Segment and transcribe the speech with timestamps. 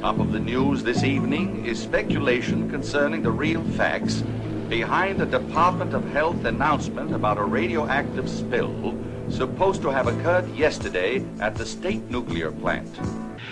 [0.00, 4.22] Top of the news this evening is speculation concerning the real facts
[4.70, 8.96] behind the Department of Health announcement about a radioactive spill
[9.28, 12.88] supposed to have occurred yesterday at the state nuclear plant.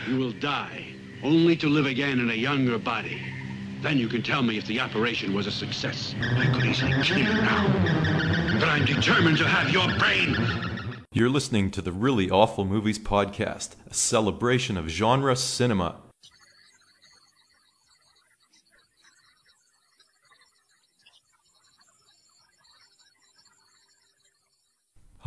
[0.08, 0.86] You will die,
[1.22, 3.20] only to live again in a younger body.
[3.82, 6.14] Then you can tell me if the operation was a success.
[6.22, 8.58] I could easily kill you now.
[8.58, 10.34] But I'm determined to have your brain.
[11.12, 15.96] You're listening to the Really Awful Movies Podcast, a celebration of genre cinema.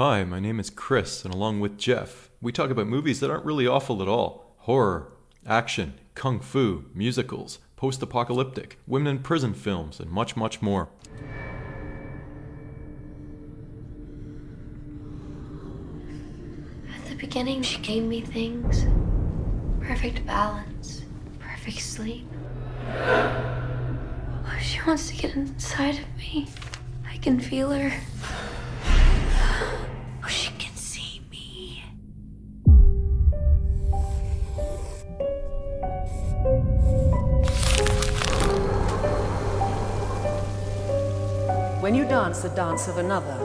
[0.04, 3.46] Hi, my name is Chris, and along with Jeff, we talk about movies that aren't
[3.46, 5.14] really awful at all horror,
[5.46, 10.90] action, kung fu, musicals, post apocalyptic, women in prison films, and much, much more.
[16.96, 18.88] At the beginning, she gave me things
[19.82, 21.04] perfect balance,
[21.38, 22.26] perfect sleep.
[24.64, 26.48] She wants to get inside of me.
[27.08, 27.94] I can feel her.
[30.32, 31.84] She can see me.
[41.82, 43.38] When you dance the dance of another,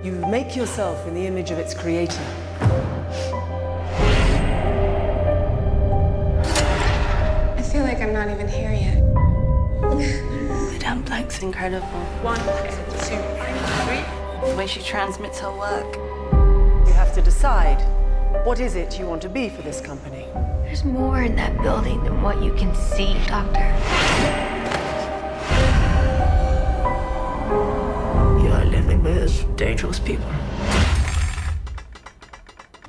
[0.00, 2.22] you make yourself in the image of its creator.
[7.58, 9.02] I feel like I'm not even here yet.
[10.72, 12.04] Madame Blanc's incredible.
[12.22, 12.44] One, two,
[12.98, 13.16] three.
[13.16, 13.35] The
[14.56, 15.96] way she transmits her work.
[16.86, 17.78] You have to decide
[18.46, 20.24] what is it you want to be for this company.
[20.62, 23.66] There's more in that building than what you can see, Doctor.
[28.42, 30.26] You are living with dangerous people.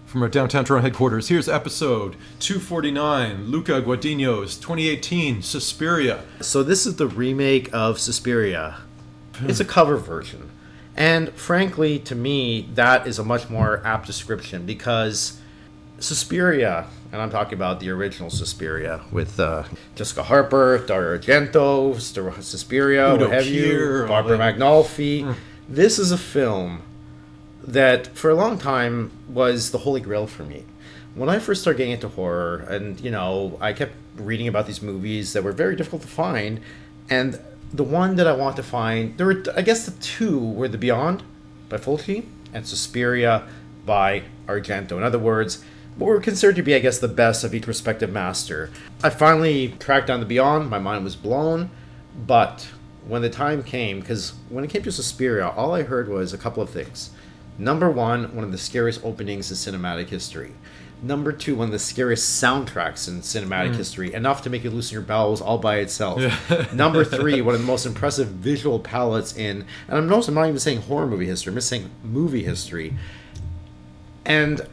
[0.05, 6.23] From our downtown Toronto headquarters, here's episode 249 Luca Guadagnino's 2018 Suspiria.
[6.39, 8.77] So this is the remake of Suspiria.
[9.42, 10.49] It's a cover version.
[10.97, 15.39] And frankly, to me, that is a much more apt description because
[15.99, 19.63] Suspiria, and I'm talking about the original Suspiria with uh,
[19.95, 21.99] Jessica Harper, Dario Argento,
[22.41, 24.55] Suspiria, Udo what have Kier, you, Barbara that.
[24.55, 25.36] Magnolfi.
[25.69, 26.81] This is a film
[27.63, 30.63] that for a long time was the holy grail for me.
[31.13, 34.81] When I first started getting into horror, and you know, I kept reading about these
[34.81, 36.59] movies that were very difficult to find,
[37.09, 37.39] and
[37.73, 40.78] the one that I want to find, there were, I guess, the two were The
[40.78, 41.23] Beyond
[41.70, 43.48] by Fulci and Suspiria
[43.86, 44.94] by Argento.
[44.94, 45.64] In other words,
[45.98, 48.70] what were considered to be, I guess, the best of each respective master.
[49.04, 50.70] I finally tracked down The Beyond.
[50.70, 51.70] My mind was blown,
[52.26, 52.67] but
[53.05, 56.38] when the time came, because when it came to Suspiria, all I heard was a
[56.38, 57.10] couple of things.
[57.58, 60.54] Number one, one of the scariest openings in cinematic history.
[61.02, 63.75] Number two, one of the scariest soundtracks in cinematic mm.
[63.75, 66.19] history, enough to make you loosen your bowels all by itself.
[66.73, 70.47] Number three, one of the most impressive visual palettes in, and I'm noticing I'm not
[70.47, 72.95] even saying horror movie history, I'm just saying movie history.
[74.25, 74.67] And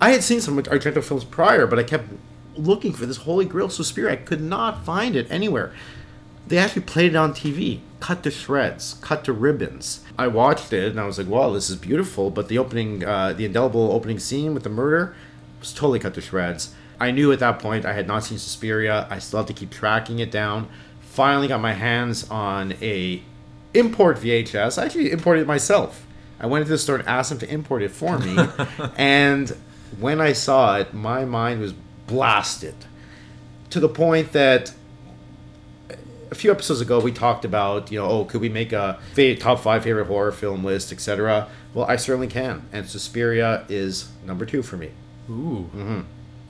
[0.00, 2.08] I had seen some Argento films prior, but I kept
[2.56, 4.14] looking for this holy grail Suspiria.
[4.14, 5.74] I could not find it anywhere.
[6.48, 10.00] They actually played it on TV, cut to shreds, cut to ribbons.
[10.18, 13.32] I watched it and I was like, "Wow, this is beautiful." But the opening, uh,
[13.32, 15.14] the indelible opening scene with the murder,
[15.60, 16.70] was totally cut to shreds.
[17.00, 19.06] I knew at that point I had not seen Suspiria.
[19.10, 20.68] I still had to keep tracking it down.
[21.00, 23.22] Finally, got my hands on a
[23.74, 24.80] import VHS.
[24.80, 26.06] I actually imported it myself.
[26.38, 28.36] I went into the store and asked them to import it for me,
[28.96, 29.56] and
[29.98, 31.72] when I saw it, my mind was
[32.06, 32.74] blasted
[33.70, 34.72] to the point that
[36.30, 38.98] a few episodes ago we talked about you know oh could we make a
[39.38, 44.44] top five favorite horror film list etc well i certainly can and suspiria is number
[44.46, 44.90] two for me.
[45.30, 45.70] Ooh.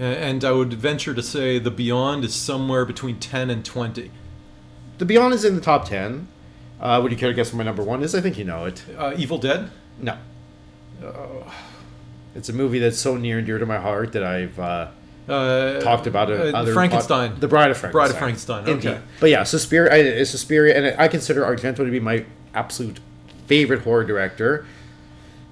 [0.01, 4.11] A- And I would venture to say The Beyond is somewhere between 10 and 20.
[4.99, 6.29] the beyond is in the top 10
[6.81, 8.15] uh, would you care to guess what my number one is?
[8.15, 8.83] I think you know it.
[8.99, 9.71] Uh, Evil Dead?
[9.99, 10.17] no.
[12.35, 14.89] It's a movie that's so near and dear to my heart that i've uh,
[15.29, 16.55] Uh, talked about it.
[16.55, 17.39] uh, Frankenstein.
[17.41, 17.93] the Bride of Frankenstein.
[17.93, 18.73] Bride of Frankenstein, okay.
[18.73, 19.01] Indeed.
[19.21, 22.25] But yeah, Suspiria I- is Suspiria, and I consider Argento to be my
[22.55, 23.01] absolute
[23.47, 24.67] favorite horror director.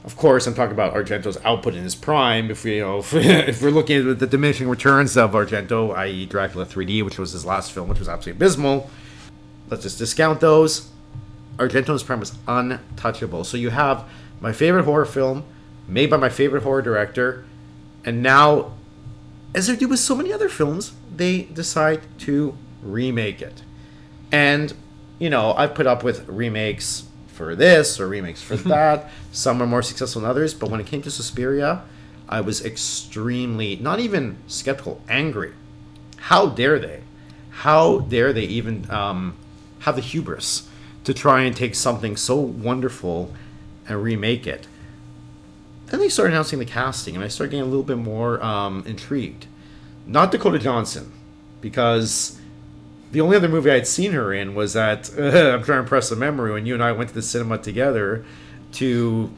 [0.05, 2.51] Of course, I'm talking about Argento's output in his prime.
[2.51, 6.27] If we, you know, if, if we're looking at the diminishing returns of Argento, i.e.,
[6.27, 8.91] Dracula 3D, which was his last film, which was absolutely abysmal,
[9.71, 10.91] let's just discount those.
[11.57, 13.45] Argento's prime was untouchable.
[13.45, 14.05] So you have
[14.41, 15.45] my favorite horror film,
[15.89, 17.45] made by my favorite horror director,
[18.05, 18.73] and now
[19.55, 23.63] as they do with so many other films, they decide to remake it.
[24.33, 24.75] And,
[25.19, 29.11] you know, I've put up with remakes for this or remakes for that.
[29.33, 31.83] Some are more successful than others, but when it came to Suspiria,
[32.29, 35.53] I was extremely not even skeptical, angry.
[36.17, 37.03] How dare they?
[37.51, 39.37] How dare they even um,
[39.81, 40.69] have the hubris
[41.05, 43.33] to try and take something so wonderful
[43.87, 44.67] and remake it?
[45.87, 48.83] Then they started announcing the casting, and I started getting a little bit more um,
[48.87, 49.47] intrigued.
[50.07, 51.13] Not Dakota Johnson,
[51.61, 52.39] because
[53.13, 56.17] the only other movie I'd seen her in was that I'm trying to impress the
[56.17, 58.25] memory when you and I went to the cinema together
[58.73, 59.31] to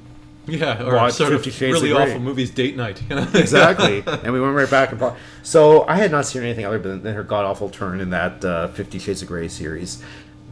[0.47, 2.11] Yeah, or watch sort of Fifty Shades really of Grey.
[2.11, 3.03] awful movies date night.
[3.03, 3.29] you know?
[3.35, 4.03] exactly.
[4.07, 5.13] and we went right back and
[5.43, 8.45] so I had not seen anything other than than her god awful turn in that
[8.45, 10.03] uh, Fifty Shades of Grey series.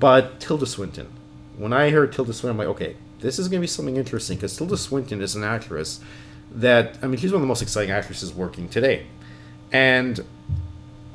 [0.01, 1.07] But Tilda Swinton,
[1.57, 4.37] when I heard Tilda Swinton, I'm like, okay, this is going to be something interesting
[4.37, 6.01] because Tilda Swinton is an actress
[6.55, 9.07] that I mean, she's one of the most exciting actresses working today,
[9.73, 10.25] and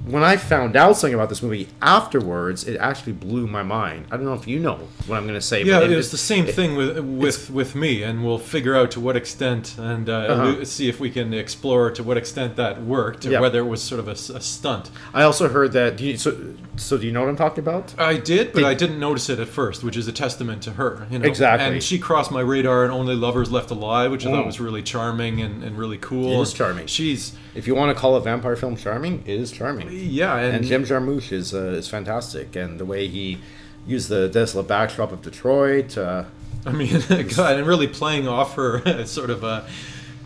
[0.05, 4.05] when I found out something about this movie afterwards, it actually blew my mind.
[4.11, 5.63] I don't know if you know what I'm going to say.
[5.63, 8.91] Yeah, but it was the same thing with with with me, and we'll figure out
[8.91, 10.65] to what extent and uh, Uh-huh.
[10.65, 13.39] see if we can explore to what extent that worked, or Yeah.
[13.41, 14.89] whether it was sort of a stunt.
[15.13, 15.99] I also heard that.
[15.99, 16.35] You, so,
[16.77, 17.93] so do you know what I'm talking about?
[17.99, 21.07] I did, but I didn't notice it at first, which is a testament to her.
[21.11, 21.27] You know?
[21.27, 21.67] Exactly.
[21.67, 24.81] And she crossed my radar in Only Lovers Left Alive, which I thought was really
[24.81, 26.39] charming and, and really cool.
[26.39, 26.87] It is And charming.
[26.87, 29.89] She's If you want to call a vampire film charming, it is charming.
[29.91, 33.39] yeah, And, and, Jim Jarmusch is uh, is fantastic, and the way he
[33.87, 35.97] used the desolate backdrop of Detroit.
[35.97, 36.25] Uh,
[36.65, 37.01] I mean,
[37.35, 39.65] God, and really playing off her sort of a.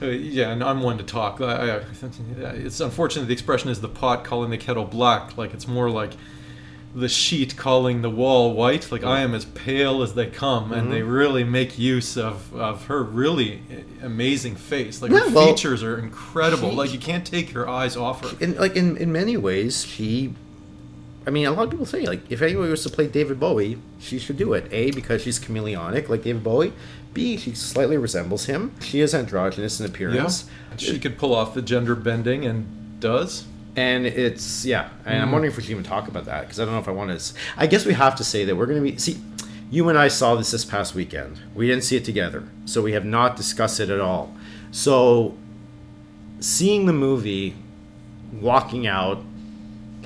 [0.01, 1.39] Uh, yeah, and I'm one to talk.
[1.39, 1.81] I, I,
[2.55, 5.37] it's unfortunate the expression is the pot calling the kettle black.
[5.37, 6.11] Like it's more like
[6.95, 8.91] the sheet calling the wall white.
[8.91, 11.09] Like I am as pale as they come, and they Mm-hmm.
[11.09, 13.61] really make use of, of her really
[14.01, 15.01] amazing face.
[15.01, 16.69] Like Yeah, her well, features are incredible.
[16.69, 18.37] she- like you can't take your eyes off her.
[18.43, 20.33] in like in, in many ways, she.
[21.25, 23.77] I mean, a lot of people say like if anyone was to play David Bowie,
[23.99, 24.67] she should do it.
[24.71, 26.73] A because she's chameleonic like David Bowie.
[27.13, 28.73] B she slightly resembles him.
[28.81, 30.49] She is androgynous in Yeah, appearance.
[30.77, 33.45] she could pull off the gender bending and does.
[33.75, 35.21] And it's yeah, and Mm.
[35.23, 36.91] I'm wondering if we should even talk about that because I don't know if I
[36.91, 37.33] want to.
[37.57, 39.19] I guess we have to say that we're going to be see.
[39.71, 41.39] You and I saw this this past weekend.
[41.55, 44.35] We didn't see it together, so we have not discussed it at all.
[44.69, 45.35] So,
[46.39, 47.55] seeing the movie,
[48.39, 49.23] walking out,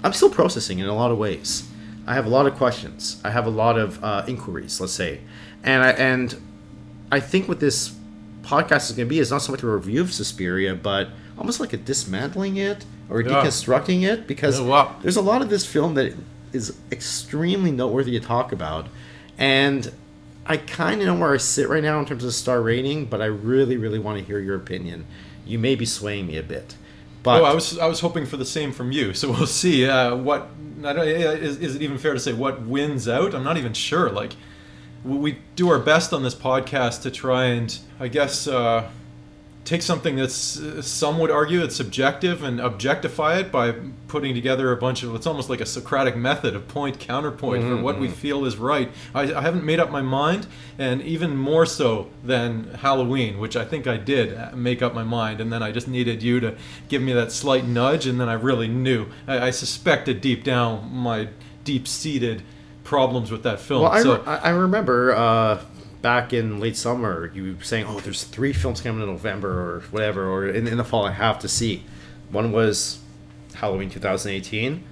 [0.01, 1.67] I'm still processing in a lot of ways.
[2.05, 3.19] I have a lot of questions.
[3.25, 5.19] I have a lot of uh, inquiries, let's say,
[5.63, 6.41] and I and
[7.11, 7.93] I think what this
[8.43, 11.59] podcast is going to be is not so much a review of Suspiria, but almost
[11.59, 13.29] like a dismantling it or Yeah.
[13.29, 14.95] deconstructing it because wow.
[15.01, 16.13] there's a lot of this film that
[16.53, 18.87] is extremely noteworthy to talk about,
[19.37, 19.91] and
[20.45, 23.21] I kind of know where I sit right now in terms of star rating, but
[23.21, 25.05] I really, really want to hear your opinion.
[25.45, 26.75] You may be swaying me a bit,
[27.23, 29.13] but oh, I was I was hoping for the same from you.
[29.13, 29.85] So we'll see.
[29.87, 30.49] Uh, what
[30.85, 33.33] I don't, is, is it even fair to say what wins out?
[33.35, 34.09] I'm not even sure.
[34.09, 34.33] Like
[35.03, 38.89] we- we do our best on this podcast to try and I guess uh,
[39.67, 43.75] take something that's uh, some would argue it's subjective and objectify it by
[44.07, 47.75] putting together a bunch of it's almost like a Socratic method of point counterpoint for
[47.75, 48.89] what we feel is right.
[49.13, 50.47] I, I haven't made up my mind,
[50.77, 55.03] and even more so than Halloween, which I think I did uh, make up my
[55.03, 56.55] mind, and then I just needed you to
[56.87, 59.07] give me that slight nudge, and then I really knew.
[59.27, 61.27] I, I suspected deep down my
[61.65, 62.41] deep-seated
[62.85, 63.81] problems with that film.
[63.81, 65.61] Well, I, so re- I I remember uh,
[66.01, 69.79] back in late summer, you were saying, "Oh, there's three films coming in November or
[69.91, 71.83] whatever, or in, in the fall I have to see."
[72.31, 72.99] One was
[73.55, 74.83] Halloween 2018.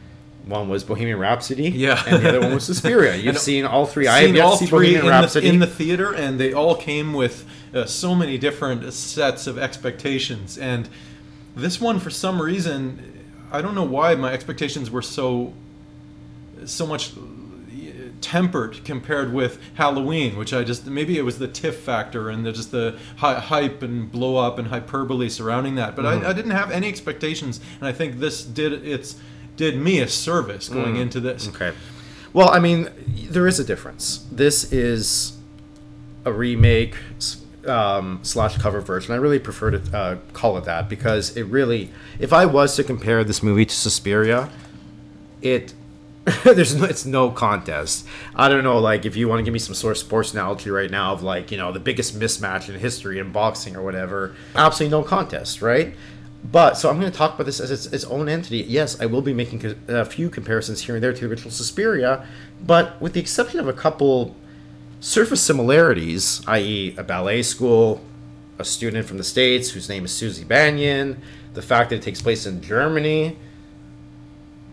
[0.45, 1.69] One was Bohemian Rhapsody.
[1.69, 2.03] Yeah.
[2.05, 3.15] and the other one was Suspiria.
[3.15, 4.07] You've seen all three.
[4.07, 5.47] I have all three Bohemian in Rhapsody.
[5.47, 9.57] the, in the theater, and they all came with uh, so many different sets of
[9.57, 10.57] expectations.
[10.57, 10.87] And
[11.55, 15.53] this one, for some reason, I don't know why my expectations were so
[16.65, 17.11] so much
[18.21, 22.51] tempered compared with Halloween, which I just maybe it was the TIFF factor and the,
[22.51, 25.95] just the hy- hype and blow up and hyperbole surrounding that.
[25.95, 29.17] But I, I didn't have any expectations, and I think this did its
[29.55, 31.47] did me a service going into this.
[31.47, 31.73] Okay.
[32.33, 32.89] Well, I mean,
[33.29, 34.27] there is a difference.
[34.29, 35.37] This is
[36.25, 36.95] a remake
[37.65, 39.13] um, slash cover version.
[39.13, 42.83] I really prefer to uh, call it that because it really, if I was to
[42.83, 44.49] compare this movie to Suspiria,
[45.41, 45.73] it
[46.43, 48.05] there's no, it's no contest.
[48.35, 50.71] I don't know, like if you want to give me some sort of sports analogy
[50.71, 54.35] right now of like you know the biggest mismatch in history in boxing or whatever,
[54.55, 55.93] absolutely no contest, right?
[56.51, 58.57] But so I'm going to talk about this as its, its own entity.
[58.57, 62.25] Yes, I will be making a few comparisons here and there to the original Suspiria,
[62.63, 64.35] but with the exception of a couple
[64.99, 68.01] surface similarities, i.e., a ballet school,
[68.57, 71.21] a student from the States whose name is Susie Bannion,
[71.53, 73.37] the fact that it takes place in Germany,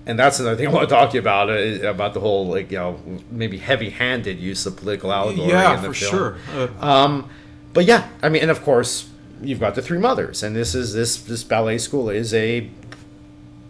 [0.07, 2.47] and that's another thing I want to talk to you about uh, about the whole
[2.47, 6.11] like you know maybe heavy-handed use of political allegory Yeah, in the for film.
[6.11, 6.37] sure.
[6.81, 7.31] Uh, Um,
[7.75, 9.09] but yeah, I mean, and of course,
[9.43, 12.69] you've got the three mothers, and this is this this ballet school is a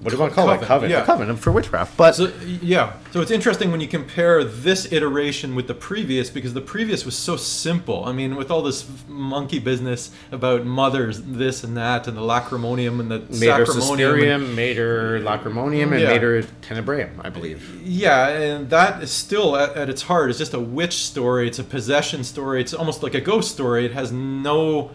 [0.03, 0.55] what do you want to call it?
[0.55, 1.03] Coven, Coven, yeah.
[1.03, 1.97] a coven for witchcraft.
[1.97, 6.55] But So yeah, so it's interesting when you compare this iteration with the previous because
[6.55, 8.05] the previous was so simple.
[8.05, 12.99] I mean, with all this monkey business about mothers, this and that, and the lacrimonium
[13.01, 14.35] and the Mater sacrimonium.
[14.35, 16.09] and- Mater Lacrimonium, and Yeah.
[16.13, 17.81] Mater Tenebraeum, I believe.
[17.85, 21.47] Yeah, and that is still at, at its heart is just a witch story.
[21.47, 22.61] It's a possession story.
[22.61, 23.87] It's almost like a ghost story.
[23.87, 24.91] It has no,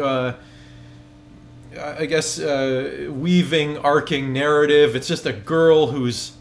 [0.00, 0.32] uh,
[1.76, 4.96] I guess, uh, weaving, arcing narrative.
[4.96, 6.32] It's just a girl who's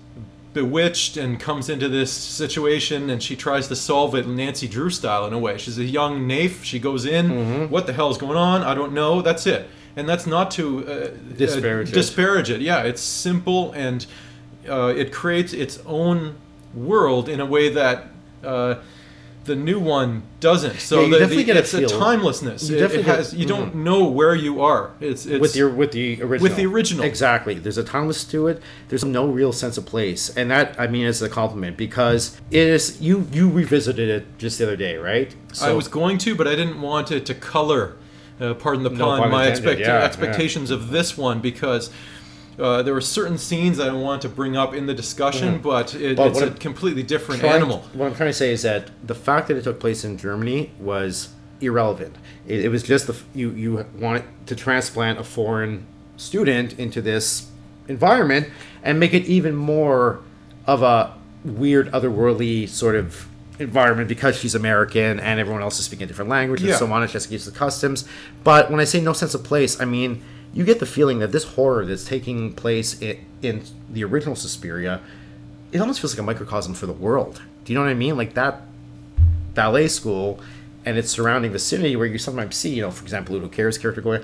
[0.53, 5.27] bewitched and comes into this situation and she tries to solve it Nancy Drew style
[5.27, 5.57] in a way.
[5.57, 6.63] She's a young naif.
[6.63, 7.69] She goes in.
[7.69, 8.63] What the hell is going on?
[8.63, 9.21] I don't know.
[9.21, 9.67] That's it.
[9.95, 11.93] And that's not to uh, Disparage uh, it.
[11.93, 12.61] disparage it.
[12.61, 14.05] Yeah, it's simple and
[14.67, 16.35] uh, it creates its own
[16.73, 18.07] world in a way that
[18.43, 18.75] uh,
[19.47, 20.79] the new one doesn't.
[20.79, 21.89] So Yeah, you the, definitely the- get a it's a feel.
[21.89, 22.69] timelessness.
[22.69, 23.33] You It, it definitely get- has.
[23.33, 23.83] You don't mhm.
[23.83, 24.91] know where you are.
[25.01, 26.39] It's, it's with your with the original.
[26.43, 27.03] with the original.
[27.05, 27.55] Exactly.
[27.55, 28.61] There's a timeless to it.
[28.89, 32.67] There's no real sense of place, and that I mean is a compliment because it
[32.67, 35.33] is you you revisited it just the other day, right?
[35.61, 37.95] I was going to, but I didn't want it to color,
[38.39, 41.89] uh, pardon the pun, pun my expect- yeah, expectations of this one because
[42.59, 45.61] uh, there were certain scenes I want to bring up in the discussion, Mhm.
[45.61, 47.85] but it, But it's a I'm completely different trying- animal.
[47.93, 50.71] What I'm trying to say is that the fact that it took place in Germany
[50.79, 51.29] was
[51.61, 52.15] irrelevant.
[52.47, 55.85] It, it was just the you you wanted to transplant a foreign
[56.17, 57.47] student into this
[57.87, 58.47] environment
[58.83, 60.19] and make it even more
[60.65, 61.13] of a
[61.45, 63.27] weird otherworldly sort of
[63.59, 67.01] environment because she's American and everyone else is speaking a different language and so on.
[67.03, 68.05] It's just used to customs.
[68.43, 70.21] But when I say no sense of place, I mean
[70.53, 75.01] you get the feeling that this horror that's taking place in, in the original Suspiria
[75.71, 77.41] it almost feels like a microcosm for the world.
[77.65, 78.17] Do you know what I mean?
[78.17, 78.61] Like that
[79.53, 80.39] ballet school
[80.85, 84.01] and its surrounding vicinity where you sometimes see, you know, for example, Udo Kier's character
[84.01, 84.23] going,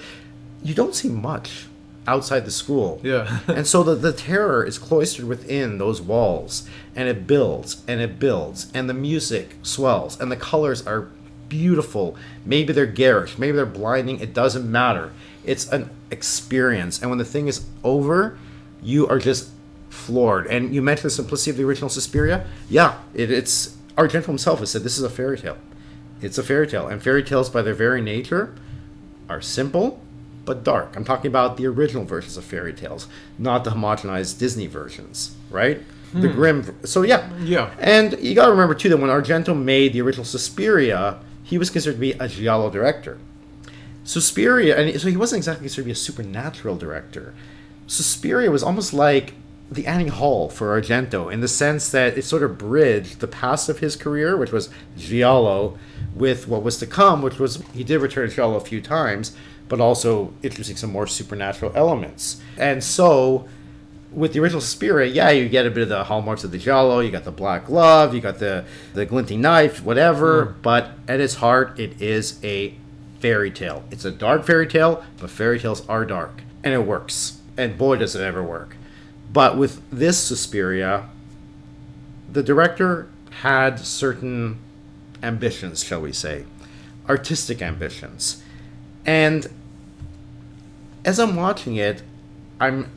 [0.63, 1.65] you don't see much
[2.07, 3.01] outside the school.
[3.03, 3.39] Yeah.
[3.47, 8.19] and so the, the terror is cloistered within those walls and it builds and it
[8.19, 11.09] builds and the music swells and the colors are
[11.49, 12.15] beautiful.
[12.45, 15.11] Maybe they're garish, maybe they're blinding, it doesn't matter.
[15.43, 17.01] It's an experience.
[17.01, 18.37] And when the thing is over,
[18.81, 19.49] you are just
[19.89, 20.47] floored.
[20.47, 22.45] And you mentioned the simplicity of the original Suspiria.
[22.69, 25.57] Yeah, it, it's Argento himself has said this is a fairy tale.
[26.21, 28.55] It's a fairy tale, and fairy tales, by their very nature,
[29.27, 29.99] are simple
[30.45, 30.95] but dark.
[30.95, 35.81] I'm talking about the original versions of fairy tales, not the homogenized Disney versions, right?
[36.13, 36.35] The Hmm.
[36.35, 36.75] grim.
[36.85, 37.71] So yeah, Yeah.
[37.79, 41.69] And you got to remember too that when Argento made the original Suspiria, he was
[41.69, 43.17] considered to be a giallo director.
[44.03, 47.33] Suspiria, and so he wasn't exactly considered to be a supernatural director.
[47.87, 49.33] Suspiria was almost like
[49.71, 53.69] the Annie Hall for Argento in the sense that it sort of bridged the past
[53.69, 55.77] of his career, which was giallo,
[56.13, 59.35] with what was to come, which was he did return to giallo a few times,
[59.67, 62.41] but also introducing some more supernatural elements.
[62.57, 63.47] And so,
[64.11, 66.99] with the original Suspiria, yeah, you get a bit of the hallmarks of the giallo.
[66.99, 70.45] You got the black glove, you got the the glinting knife, whatever.
[70.45, 70.61] Hmm.
[70.61, 72.75] But at its heart, it is a
[73.23, 73.85] fairy tale.
[73.89, 77.39] It's a dark fairy tale, but fairy tales are dark, and it works.
[77.55, 78.75] And boy, does it ever work.
[79.31, 81.07] But with this Suspiria,
[82.29, 83.07] the director
[83.41, 84.57] had certain
[85.23, 86.43] ambitions, shall we say,
[87.07, 88.43] artistic ambitions.
[89.05, 89.47] And
[91.05, 92.03] as I'm watching it,
[92.59, 92.89] I'm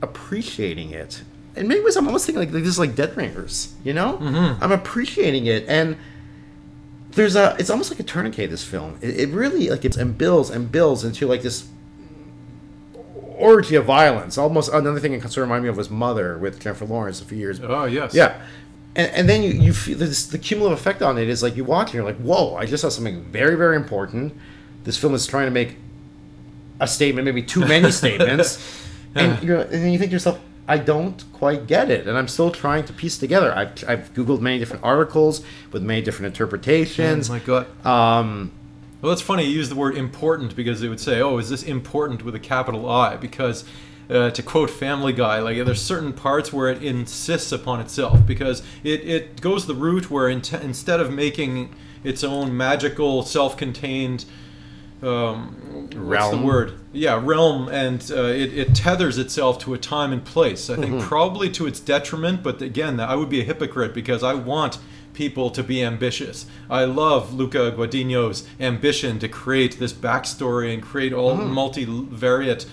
[0.00, 1.22] appreciating it.
[1.54, 4.16] And maybe I'm almost thinking like this is like Dead Ringers, you know?
[4.22, 4.56] Mhm.
[4.58, 5.66] I'm appreciating it.
[5.68, 5.96] And
[7.16, 8.98] there's a it's almost like a tourniquet this film.
[9.00, 11.66] It, it really like it's and builds and builds into like this
[13.36, 14.38] orgy of violence.
[14.38, 17.24] Almost another thing it sort of reminded me of was mother with jennifer lawrence a
[17.24, 18.14] few years Oh, yes.
[18.14, 18.40] yeah.
[18.94, 21.64] And, and then you, you feel this the cumulative effect on it is like you
[21.64, 24.34] watch and you're like whoa i just saw something very very important.
[24.84, 25.76] This film is trying to make
[26.80, 28.82] a statement maybe too many statements.
[29.14, 32.28] And you're and then you think to yourself I don't quite get it, and I'm
[32.28, 33.54] still trying to piece together.
[33.54, 35.42] I've, I've googled many different articles
[35.72, 37.30] with many different interpretations.
[37.30, 37.86] Oh my God.
[37.86, 38.50] Um,
[39.00, 41.62] Well, it's funny you use the word important because they would say, "Oh, is this
[41.62, 43.64] important with a capital I?" Because
[44.10, 48.62] uh, to quote Family Guy, like there's certain parts where it insists upon itself because
[48.82, 54.24] it, it goes the route where int- instead of making its own magical, self-contained
[55.02, 56.42] um, what's the Realm?
[56.44, 56.72] word?
[56.92, 60.70] Yeah, realm, and uh, it, it tethers itself to a time and place.
[60.70, 61.02] I think Mhm.
[61.02, 64.78] probably to its detriment, but again, I would be a hypocrite because I want
[65.12, 66.46] people to be ambitious.
[66.70, 71.52] I love Luca Guadagnino's ambition to create this backstory and create all Mhm.
[71.52, 72.66] multivariate,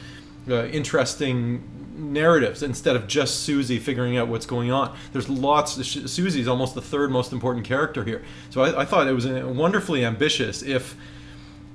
[0.50, 1.64] uh, interesting
[1.96, 4.92] narratives instead of just Susie figuring out what's going on.
[5.14, 5.74] There's lots.
[5.86, 8.22] Susie's almost the third most important character here.
[8.50, 10.64] So I, I thought it was uh, wonderfully ambitious.
[10.64, 10.96] If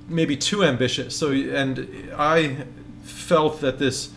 [0.09, 1.15] maybe too ambitious.
[1.15, 2.57] So, and I
[3.03, 4.09] felt that this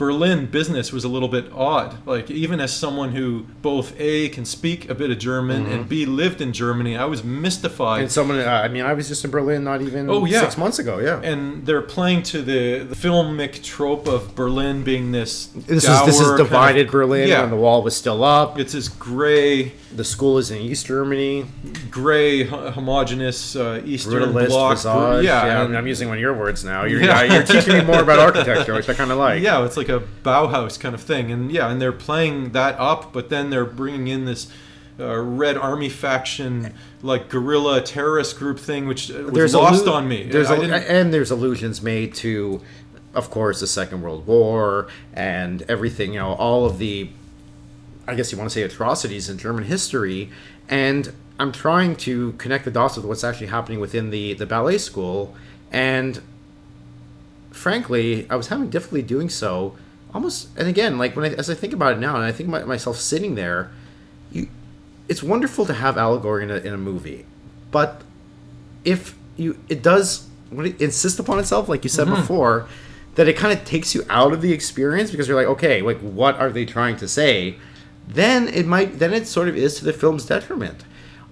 [0.00, 1.94] Berlin business was a little bit odd.
[2.06, 6.06] Like even as someone who both a can speak a bit of German and b
[6.06, 8.00] lived in Germany, I was mystified.
[8.00, 10.40] And someone, uh, I mean, I was just in Berlin not even Oh, yeah.
[10.40, 11.00] six months ago.
[11.00, 11.20] Yeah.
[11.22, 15.48] and they're playing to the, the filmic trope of Berlin being this.
[15.48, 17.42] this is this is kind of- divided Berlin Yeah.
[17.42, 18.58] when the wall was still up.
[18.58, 21.44] It's this gray, The school is in East Germany.
[21.90, 24.76] gray, homogenous uh, Eastern Brutalist bloc.
[24.78, 25.24] visage.
[25.26, 26.84] yeah, Yeah, and- I'm using one of your words now.
[26.84, 27.22] You're, yeah.
[27.22, 29.42] you're teaching me more about architecture, which I kind of like.
[29.42, 33.12] yeah, it's like a Bauhaus kind of thing, and yeah, and they're playing that up,
[33.12, 34.50] but then they're bringing in this
[34.98, 40.08] uh, Red Army faction, like guerrilla terrorist group thing, which uh, was lost allu- on
[40.08, 40.24] me.
[40.24, 42.60] There's I a, didn't- and there's allusions made to,
[43.14, 46.12] of course, the Second World War and everything.
[46.14, 47.10] You know, all of the,
[48.06, 50.30] I guess you want to say atrocities in German history,
[50.68, 54.78] and I'm trying to connect the dots with what's actually happening within the the ballet
[54.78, 55.34] school,
[55.72, 56.20] and
[57.50, 59.76] frankly, I was having difficulty doing so.
[60.12, 62.48] Almost, and again, like when I, as I think about it now, and I think
[62.48, 63.70] about myself sitting there,
[64.32, 64.48] you,
[65.08, 67.26] it's wonderful to have allegory in a, in a movie,
[67.70, 68.02] but
[68.84, 72.20] if you it does when it insists upon itself like you said mm-hmm.
[72.20, 72.68] before
[73.14, 75.98] that it kind of takes you out of the experience because you're like okay like
[76.00, 77.56] what are they trying to say
[78.06, 80.84] then it might then it sort of is to the film's detriment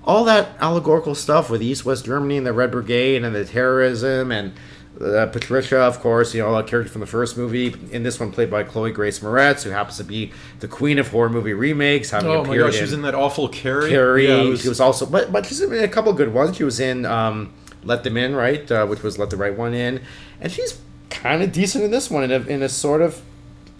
[0.04, 4.32] all that allegorical stuff with east west germany and the red brigade and the terrorism
[4.32, 4.52] and
[5.00, 7.74] uh, Patricia, of course, you know, a character from the first movie.
[7.92, 11.08] In this one, played by Chloe Grace Moretz, who happens to be the queen of
[11.08, 12.10] horror movie remakes.
[12.10, 13.90] Having oh my appeared gosh, she was in that awful Carrie.
[13.90, 14.26] Carrie.
[14.28, 16.56] Yeah, was- she was also, but but she's in a couple of good ones.
[16.56, 17.52] She was in um,
[17.84, 20.00] Let Them In, right, uh, which was Let the Right One In,
[20.40, 22.24] and she's kind of decent in this one.
[22.24, 23.22] In a, in a sort of,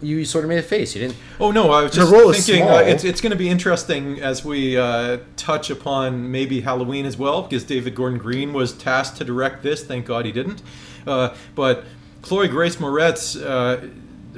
[0.01, 0.95] you sort of made a face.
[0.95, 1.17] You didn't.
[1.41, 4.77] Oh no, I was just thinking uh, it's it's going to be interesting as we
[4.77, 9.65] uh, touch upon maybe Halloween as well because David Gordon Green was tasked to direct
[9.65, 9.85] this.
[9.85, 10.63] Thank God he didn't.
[11.09, 11.85] Uh, but
[12.23, 13.87] Chloe Grace Moretz, uh,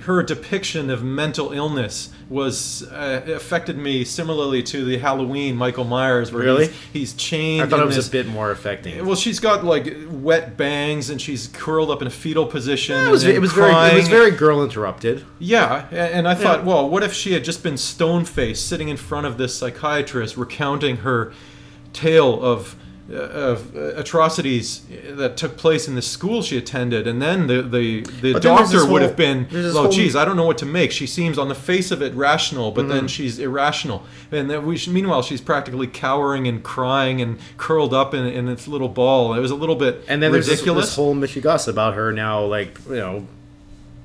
[0.03, 6.33] her depiction of mental illness was uh, affected me similarly to the Halloween Michael Myers,
[6.33, 6.67] where Really?
[6.69, 7.63] he's, he's chained.
[7.63, 9.05] I thought it was this- a bit more affecting.
[9.05, 13.05] Well, she's got like wet bangs and she's curled up in a fetal position.
[13.05, 15.25] it was, it was very it was very girl interrupted.
[15.41, 18.97] Yeah, and I thought, well, what if she had just been stone faced, sitting in
[18.97, 21.33] front of this psychiatrist, recounting her
[21.93, 22.77] tale of
[23.13, 28.01] of uh, atrocities that took place in the school she attended, and then the the,
[28.23, 30.59] the But then there's doctor would whole- have been, well, geez, I don't know what
[30.59, 30.93] to make.
[30.93, 32.91] She seems on the face of it rational, but Mm-hmm.
[32.93, 38.15] then she's irrational, and then we, meanwhile she's practically cowering and crying and curled up
[38.15, 39.35] in, in its little ball.
[39.35, 40.87] It was a little bit And then there's this, ridiculous.
[40.87, 43.27] this whole Michigas about her now, like you know,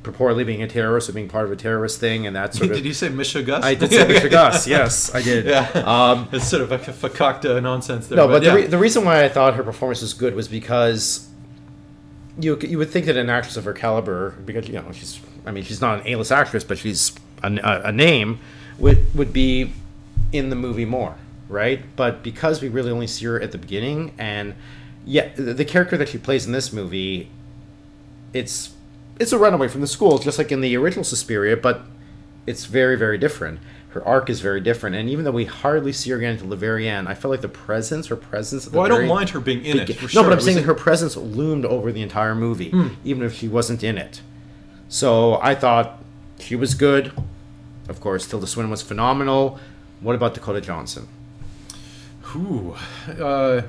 [0.05, 2.77] purportedly being a terrorist or being part of a terrorist thing, and that sort of.
[2.77, 3.63] did you say Michigas?
[3.63, 4.67] I did say Michigas.
[4.75, 5.45] Yes, I did.
[5.45, 5.69] Yeah.
[5.85, 8.17] Um, It's sort of a fakakta nonsense there.
[8.17, 8.49] No, but, yeah.
[8.51, 11.27] the, re- the reason why I thought her performance was good was because
[12.39, 15.51] you you would think that an actress of her caliber, because you know she's, I
[15.51, 17.13] mean, she's not an A-list actress, but she's
[17.43, 18.39] a, a, a name,
[18.77, 19.73] would would be
[20.31, 21.15] in the movie more,
[21.49, 21.81] right?
[21.95, 24.55] But because we really only see her at the beginning, and
[25.05, 27.29] yeah, the, the character that she plays in this movie,
[28.33, 28.74] it's
[29.19, 31.81] it's a runaway from the school, just like in the original Suspiria, but
[32.47, 33.59] it's very very different.
[33.89, 36.57] Her arc is very different, and even though we hardly see her again until the
[36.57, 38.69] very end, I felt like the presence, her presence.
[38.69, 40.23] Well, I don't mind her being in it, begin- for no, sure.
[40.25, 42.87] but I'm saying in- her presence loomed over the entire movie, Hmm.
[43.05, 44.19] even if she wasn't in it.
[44.89, 46.03] So I thought
[46.39, 47.13] she was good.
[47.87, 49.59] Of course, Tilda Swinton was phenomenal.
[50.01, 51.07] What about Dakota Johnson?
[52.35, 52.75] Ooh,
[53.17, 53.61] uh,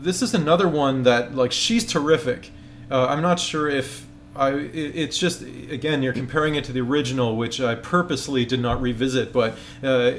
[0.00, 2.50] this is another one that like she's terrific.
[2.88, 4.05] Uh, I'm not sure if
[4.36, 4.50] I.
[4.52, 9.32] It's just again you're comparing it to the original, which I purposely did not revisit,
[9.32, 9.56] but.
[9.82, 10.12] Uh,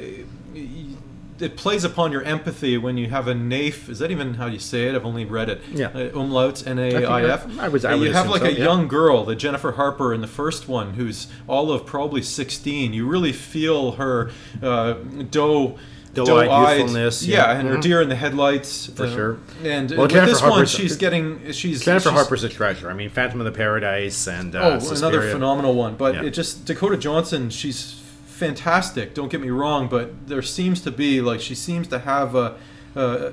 [1.40, 3.90] it plays upon your empathy when you have a naif.
[3.90, 4.96] Is that even how you say it?
[4.96, 5.62] I've only read it.
[5.72, 5.90] Yeah.
[5.94, 7.60] Uh, umlaut, N A I F.
[7.60, 8.64] I would- I You have like so, a yeah.
[8.64, 12.92] young girl, the Jennifer Harper in the first one, who's all of probably 16.
[12.94, 14.32] You really feel her
[14.64, 14.94] uh,
[15.30, 15.78] doe.
[16.26, 17.60] Doe-eyed doe-eyed- youthfulness, yeah, yeah.
[17.60, 17.82] and her Mhm.
[17.82, 19.38] deer in the headlights For uh, sure.
[19.64, 22.90] And Well, with Jennifer this one, Harper's- she's getting she's Jennifer she's- Harper's a treasure.
[22.90, 25.96] I mean, Phantom of the Paradise and uh, oh, another phenomenal one.
[25.96, 26.24] But Yeah.
[26.24, 27.96] it just Dakota Johnson, she's
[28.28, 29.14] fantastic.
[29.14, 32.54] Don't get me wrong, but there seems to be like she seems to have a.
[32.96, 33.32] a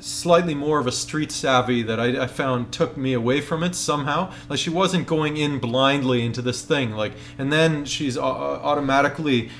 [0.00, 3.74] slightly more of a street savvy that I, I found took me away from it
[3.74, 8.22] somehow like she wasn't going in blindly into this thing like and then she's uh,
[8.22, 9.50] automatically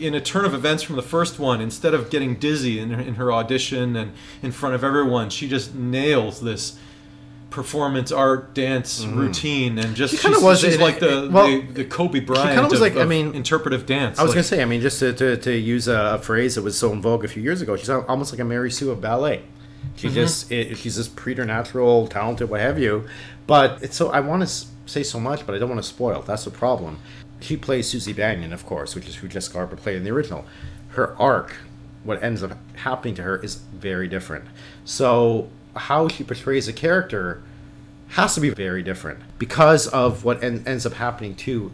[0.00, 3.00] in a turn of events from the first one, instead of getting dizzy in her,
[3.00, 6.78] in her audition and in front of everyone, she just nails this
[7.50, 10.18] performance art dance routine and just Mm.
[10.22, 12.96] She she's, was she's like the, well, the the Kobe Bryant kinda was of, like-
[12.96, 14.18] I mean, interpretive dance.
[14.18, 16.54] I was Like, gonna say, I mean, just to, to, to use a, a phrase
[16.54, 18.70] that was so in vogue a few years ago, she's al- almost like a Mary
[18.70, 19.42] Sue of ballet.
[19.96, 23.06] She just it, she's this preternatural, talented, what have you.
[23.46, 26.22] But it's so I want to say so much, but I don't want to spoil.
[26.22, 26.98] That's the problem.
[27.40, 30.44] She plays Susie Bannion, of course, which is who Jessica Harper played in the original.
[30.90, 31.56] Her arc,
[32.04, 34.44] what ends up happening to her, is very different.
[34.84, 37.42] So how she portrays a character
[38.08, 41.72] has to be very different because of what en- ends up happening to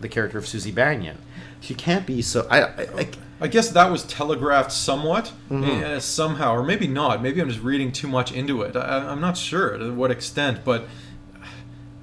[0.00, 1.18] the character of Susie Bannion.
[1.60, 2.46] She can't be so.
[2.50, 3.08] I, I, I
[3.42, 5.82] I guess that was telegraphed somewhat, Mhm.
[5.82, 7.20] eh, somehow, or maybe not.
[7.20, 8.76] Maybe I'm just reading too much into it.
[8.76, 10.86] I, I'm not sure to what extent, but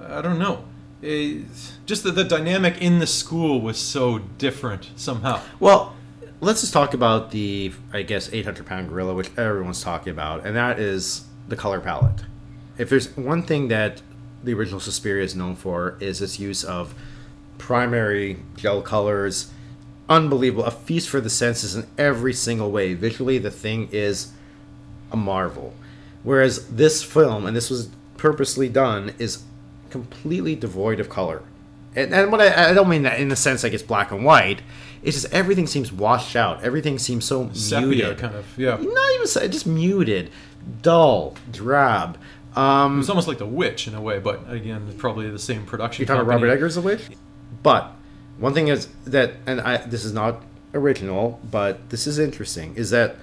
[0.06, 0.65] I don't know.
[1.04, 1.40] Eh,
[1.86, 5.42] just that the dynamic in the school was so different somehow.
[5.60, 5.96] Well,
[6.42, 10.56] let's just talk about the, I guess, 800 pound gorilla, which everyone's talking about, and
[10.56, 12.24] that is the color palette.
[12.78, 14.02] If there's one thing that
[14.44, 16.94] the original Suspiria is known for, is its use of
[17.58, 19.52] primary gel colors.
[20.08, 20.64] Unbelievable.
[20.64, 22.94] A feast for the senses in every single way.
[22.94, 24.32] Visually, the thing is
[25.12, 25.74] a marvel.
[26.24, 29.44] Whereas this film, and this was purposely done, is
[29.89, 31.41] completely devoid of color.
[31.95, 34.23] And, and what I, I don't mean that in the sense like it's black and
[34.23, 34.62] white.
[35.02, 36.63] It's just everything seems washed out.
[36.63, 38.17] Everything seems so Sepia, muted.
[38.17, 38.71] kind of, yeah.
[38.75, 40.30] Not even just muted,
[40.82, 42.17] dull, drab.
[42.56, 45.65] Um, It was almost like The Witch in a way, but again, probably the same
[45.65, 46.02] production.
[46.02, 46.34] you're talking about.
[46.34, 47.02] Robert Eggers' The Witch?
[47.63, 47.91] But
[48.38, 52.89] one thing is that, and I this is not original, but this is interesting, is
[52.89, 53.15] that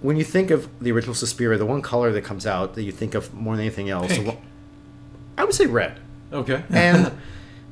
[0.00, 2.92] when you think of the original Suspiria, the one color that comes out that you
[2.92, 4.38] think of more than anything else, Pink.
[5.36, 6.00] I would say red.
[6.32, 6.62] Okay.
[6.70, 7.12] And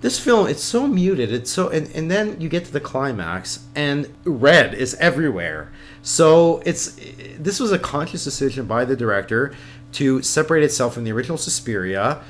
[0.02, 1.32] this film, it's so muted.
[1.32, 5.70] It's so, and, and then you get to the climax, and red is everywhere.
[6.02, 6.98] So it's
[7.38, 9.54] this was a conscious decision by the director
[9.92, 12.22] to separate itself from the original Suspiria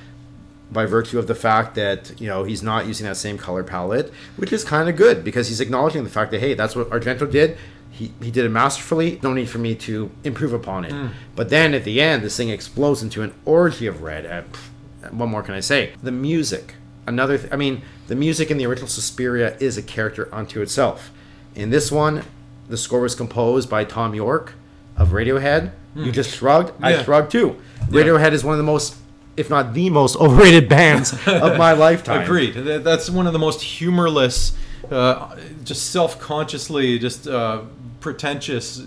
[0.71, 4.13] by virtue of the fact that you know he's not using that same color palette,
[4.37, 7.31] which is kind of good because he's acknowledging the fact that hey, that's what Argento
[7.31, 7.57] did.
[7.91, 9.21] He, he did it masterfully.
[9.23, 10.93] No need for me to improve upon it.
[10.93, 11.13] Mm.
[11.37, 14.25] But then at the end, this thing explodes into an orgy of red.
[14.25, 14.69] Uh, pff,
[15.11, 15.93] what more can I say?
[16.03, 16.75] The music,
[17.07, 17.39] another.
[17.39, 21.11] Th- I mean, the music in the original Suspiria is a character unto itself.
[21.55, 22.23] In this one,
[22.69, 24.55] the score was composed by Thom Yorke
[24.97, 25.73] of Radiohead.
[25.95, 26.11] You Hmm.
[26.13, 26.73] just shrugged.
[26.83, 27.57] I shrugged too.
[27.91, 28.03] Yeah.
[28.03, 28.95] Radiohead is one of the most,
[29.37, 32.23] if not the most, overrated bands of my lifetime.
[32.23, 32.53] Agreed.
[32.53, 34.53] That's one of the most humorless,
[34.91, 37.63] uh, just self-consciously, just uh,
[38.01, 38.85] pretentious uh,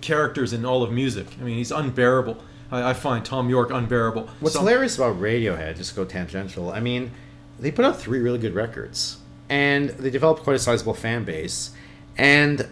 [0.00, 1.26] characters in all of music.
[1.40, 2.38] I mean, he's unbearable.
[2.70, 4.28] I, I find Thom Yorke unbearable.
[4.40, 7.10] What's So- hilarious about Radiohead, just to go tangential, I mean,
[7.58, 11.70] they put out three really good records, and they developed quite a sizable fan base.
[12.16, 12.68] And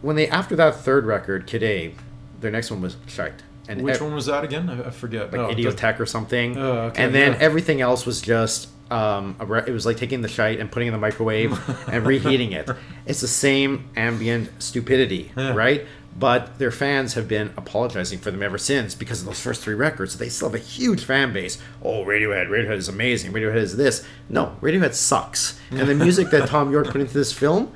[0.00, 1.94] when they after that third record, Kid A,
[2.40, 3.42] their next one was shite.
[3.68, 4.68] And Which ev- one was that again?
[4.68, 5.32] I, I forget.
[5.32, 6.58] like Oh, Idioteque or something.
[6.58, 7.38] Oh, okay, and then yeah.
[7.38, 10.88] everything else was just um, a re- it was like taking the shite and putting
[10.88, 11.56] it in the microwave
[11.88, 12.68] and reheating it.
[13.06, 15.54] It's the same ambient stupidity, Yeah.
[15.54, 15.86] right?
[16.18, 19.74] But their fans have been apologizing for them ever since because of those first three
[19.74, 20.18] records.
[20.18, 21.56] They still have a huge fan base.
[21.82, 23.32] Oh, Radiohead, Radiohead is amazing.
[23.32, 24.06] Radiohead is this.
[24.28, 25.58] No, Radiohead sucks.
[25.70, 27.72] And the music that Thom Yorke put into this film,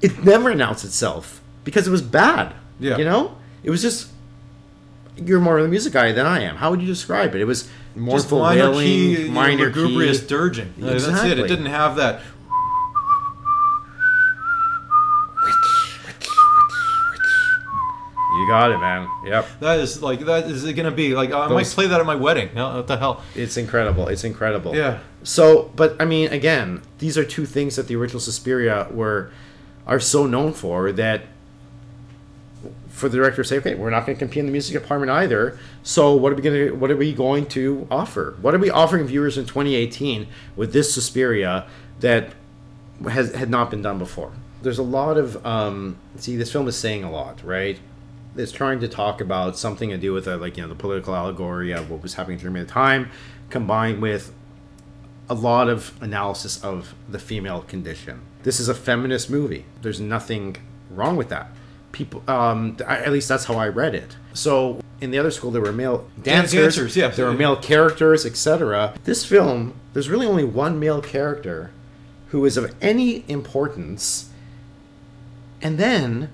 [0.00, 2.54] it never announced itself because it was bad.
[2.78, 2.96] Yeah.
[2.96, 3.36] You know?
[3.64, 4.08] It was just
[5.16, 6.56] you're more of a music guy than I am.
[6.56, 7.40] How would you describe it?
[7.40, 10.26] It was mournful minor wailing, key, minor lugubrious key.
[10.26, 10.74] dirging.
[10.82, 11.38] Uh, That's it.
[11.38, 12.20] It didn't have that.
[18.44, 19.08] You got it, man.
[19.24, 19.46] Yep.
[19.60, 22.14] That is like that is it gonna be like I might play that at my
[22.14, 22.48] wedding.
[22.54, 23.22] What the hell?
[23.34, 24.08] It's incredible.
[24.08, 24.76] It's incredible.
[24.76, 25.00] Yeah.
[25.22, 29.30] So, but I mean, again, these are two things that the original Suspiria were
[29.86, 31.22] are so known for that
[32.88, 35.10] for the director to say, okay, we're not going to compete in the music department
[35.10, 35.58] either.
[35.82, 38.36] So what are we going to what are we going to offer?
[38.40, 40.26] What are we offering viewers in 2018
[40.56, 41.66] with this Suspiria
[42.00, 42.34] that
[43.08, 44.32] has had not been done before?
[44.62, 47.78] There's a lot of um, see, this film is saying a lot, right?
[48.36, 51.14] It's trying to talk about something to do with uh, like you know the political
[51.14, 53.10] allegory of what was happening during the time,
[53.50, 54.32] combined with
[55.28, 58.20] a lot of analysis of the female condition.
[58.42, 59.64] This is a feminist movie.
[59.82, 60.56] There's nothing
[60.90, 61.48] wrong with that.
[61.92, 64.16] People, um, at least that's how I read it.
[64.32, 67.08] So in the other school, there were male dancers, dancers, yeah.
[67.08, 68.94] there were male characters, etc.
[69.04, 71.70] This film, there's really only one male character
[72.28, 74.30] who is of any importance,
[75.62, 76.30] and then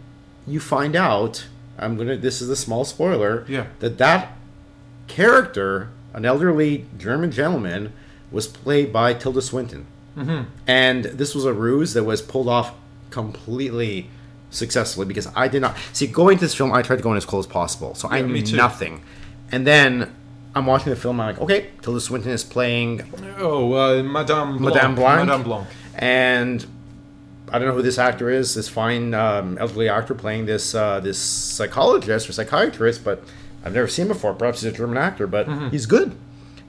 [0.46, 1.46] you find out.
[1.80, 2.16] I'm gonna.
[2.16, 3.44] This is a small spoiler.
[3.48, 3.66] Yeah.
[3.80, 4.32] That that
[5.08, 7.92] character, an elderly German gentleman,
[8.30, 9.86] was played by Tilda Swinton.
[10.16, 10.42] mm-hmm.
[10.66, 12.74] And this was a ruse that was pulled off
[13.10, 14.08] completely
[14.50, 16.72] successfully because I did not see going to this film.
[16.72, 18.56] I tried to go in as close as possible, so I Yeah, knew me too.
[18.56, 19.02] nothing.
[19.52, 20.14] And then
[20.54, 21.20] I'm watching the film.
[21.20, 23.02] I'm like, okay, Tilda Swinton is playing
[23.38, 24.74] Oh, uh, Madame Blanc.
[24.74, 25.26] Madame Blanc.
[25.26, 25.66] Madame Blanc.
[25.96, 26.66] and
[27.52, 28.54] I don't know who this actor is.
[28.54, 33.22] This fine um, elderly actor playing this uh, this psychologist or psychiatrist, but
[33.64, 34.34] I've never seen him before.
[34.34, 35.70] Perhaps he's a German actor, but Mhm.
[35.70, 36.12] he's good.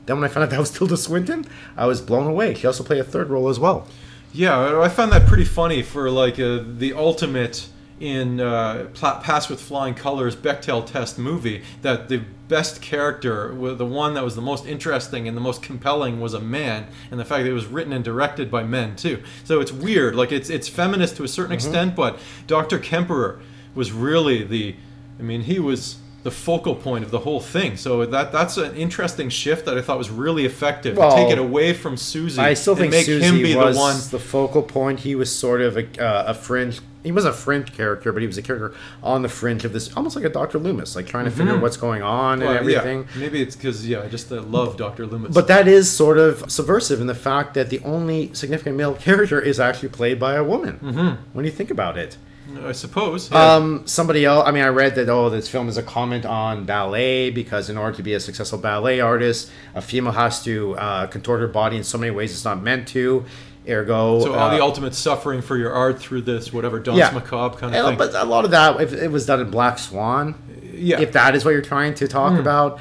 [0.08, 1.46] Then when I found out that was Tilda Swinton,
[1.78, 2.54] I was blown away.
[2.56, 3.88] She also played a third role as well.
[4.34, 7.68] Yeah, I found that pretty funny for like uh, the ultimate
[8.02, 11.64] in uh, Pass with Flying Colors Bechdel test movie.
[11.84, 16.20] That the best character, the one that was the most interesting and the most compelling,
[16.20, 19.22] was a man, and the fact that it was written and directed by men too.
[19.44, 20.16] So it's weird.
[20.16, 21.56] Like it's it's feminist to a certain Mhm.
[21.56, 22.80] extent, but Dr.
[22.80, 23.40] Klemperer
[23.76, 24.76] was really the.
[25.20, 27.78] I mean, he was the focal point of the whole thing.
[27.78, 30.98] So that that's an interesting shift that I thought was really effective.
[30.98, 32.42] Well, Take it away from Susie.
[32.42, 33.96] I still and think Susie him be was the one.
[34.12, 35.02] the focal point.
[35.02, 36.80] He was sort of a, uh, a fringe.
[37.04, 39.96] He was a fringe character, but he was a character on the fringe of this,
[39.98, 41.56] almost like a Doctor Loomis, like trying to figure Mhm.
[41.58, 42.78] out what's going on Well, and yeah.
[42.80, 43.08] everything.
[43.18, 45.34] Maybe it's because yeah, I just uh, love Doctor Loomis.
[45.34, 49.40] But that is sort of subversive in the fact that the only significant male character
[49.42, 50.80] is actually played by a woman.
[50.84, 51.18] Mhm.
[51.34, 52.18] When you think about it.
[52.66, 53.30] I suppose.
[53.32, 53.56] yeah.
[53.56, 54.44] Um, somebody else.
[54.46, 57.78] I mean, I read that oh, this film is a comment on ballet because in
[57.78, 61.78] order to be a successful ballet artist, a female has to uh, contort her body
[61.78, 63.24] in so many ways it's not meant to.
[63.70, 67.58] Ergo, so all the uh, ultimate suffering for your art through this whatever danse macabre
[67.58, 67.98] kind of Yeah, thing.
[67.98, 70.36] But a lot of that, if it was done in Black Swan,
[70.74, 71.00] Yeah.
[71.00, 72.40] if that is what you're trying to talk Mm.
[72.40, 72.80] about.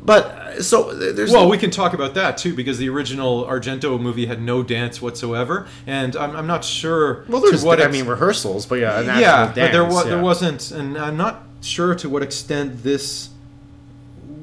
[0.00, 4.00] But uh, so there's well, we can talk about that too because the original Argento
[4.00, 7.24] movie had no dance whatsoever, and I'm, I'm not sure.
[7.28, 9.12] well, there's to what I mean rehearsals, but yeah, an yeah,
[9.48, 10.10] actual but there was yeah.
[10.10, 13.30] there wasn't, and I'm not sure to what extent this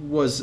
[0.07, 0.41] was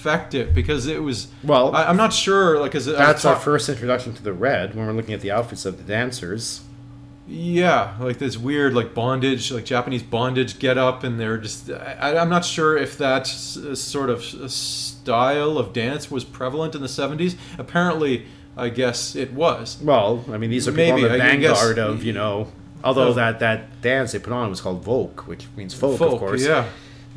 [0.00, 1.28] effective because it was.
[1.44, 2.58] Well, I, I'm not sure.
[2.58, 5.64] Like, as That's our first introduction to the red when we're looking at the outfits
[5.66, 6.62] of the dancers.
[7.28, 11.70] Yeah, like this weird like bondage, like Japanese bondage get up, and they're just.
[11.70, 16.80] I, I'm not sure if that s- sort of style of dance was prevalent in
[16.80, 17.36] the 70s.
[17.58, 19.78] Apparently, I guess it was.
[19.80, 22.50] Well, I mean, these are people Maybe, on the I guess- vanguard of you know.
[22.82, 26.14] Although Of- that that dance they put on was called Volk, which means folk, Folk,
[26.14, 26.44] of course.
[26.44, 26.64] yeah.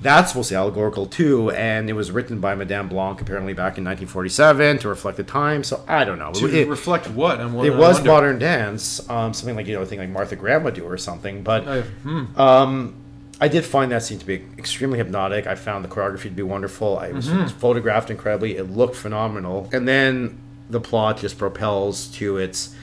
[0.04, 3.78] That's supposed to be allegorical too, and it was written by Madame Blanc apparently back
[3.78, 5.64] in 1947 to reflect the time.
[5.64, 6.32] So I don't know.
[6.34, 7.40] To It- reflect what?
[7.40, 8.12] I'm, it I was wonder.
[8.12, 10.98] modern dance, um, something like you know, a thing like Martha Graham would do or
[10.98, 11.42] something.
[11.42, 12.26] But I- hmm.
[12.40, 12.94] um,
[13.42, 15.48] I did find that scene to be extremely hypnotic.
[15.48, 17.00] I found the choreography to be wonderful.
[17.00, 17.50] It was Mhm.
[17.52, 18.58] photographed incredibly.
[18.58, 20.38] It looked phenomenal, and then
[20.70, 22.76] the plot just propels to its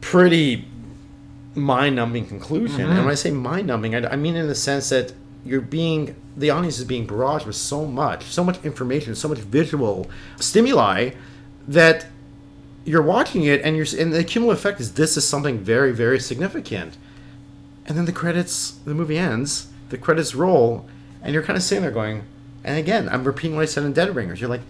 [0.00, 0.66] pretty
[1.54, 2.86] mind-numbing conclusion.
[2.86, 2.90] Mhm.
[2.90, 5.12] And when I say mind-numbing, I, I mean in the sense that
[5.46, 9.38] you're being the audience is being barraged with so much, so much information, so much
[9.38, 11.10] visual stimuli
[11.68, 12.06] that
[12.84, 16.20] you're watching it and you're and the cumulative effect is this is something very very
[16.20, 16.96] significant.
[17.86, 20.86] And then the credits, the movie ends, the credits roll,
[21.22, 22.24] and you're kind of sitting there going,
[22.64, 24.40] and again, I'm repeating what I said in Dead Ringers.
[24.40, 24.62] You're like,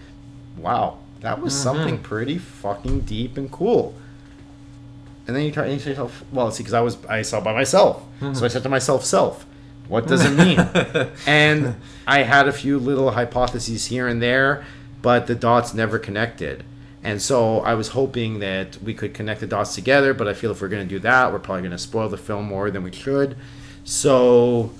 [0.58, 1.62] wow, that was Mhm.
[1.62, 3.94] something pretty fucking deep and cool.
[5.26, 7.22] And then you try and you say to yourself, well, see, because I was I
[7.22, 8.36] saw it by myself, Mhm.
[8.36, 9.45] so I said to myself, self,
[9.88, 10.58] what does it mean?
[11.26, 14.64] and I had a few little hypotheses here and there,
[15.02, 16.64] but the dots never connected.
[17.02, 20.50] And so I was hoping that we could connect the dots together, but I feel
[20.50, 22.82] if we're going to do that, we're probably going to spoil the film more than
[22.82, 23.36] we should.
[23.84, 24.72] So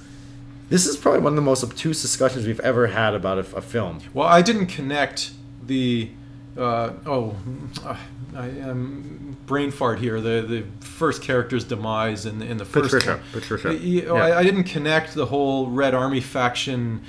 [0.69, 3.61] this is probably one of the most obtuse discussions we've ever had about a, a
[3.61, 4.01] film.
[4.13, 5.31] Well, I didn't connect
[5.65, 6.11] the.
[6.57, 7.37] Uh, oh,
[7.85, 7.97] uh,
[8.37, 10.21] I am brain fart here.
[10.21, 13.21] The the first character's demise in the, in the first Patricia.
[13.33, 13.69] Patricia.
[13.69, 14.13] Y- y- Yeah.
[14.13, 17.01] I, I didn't connect the whole Red Army faction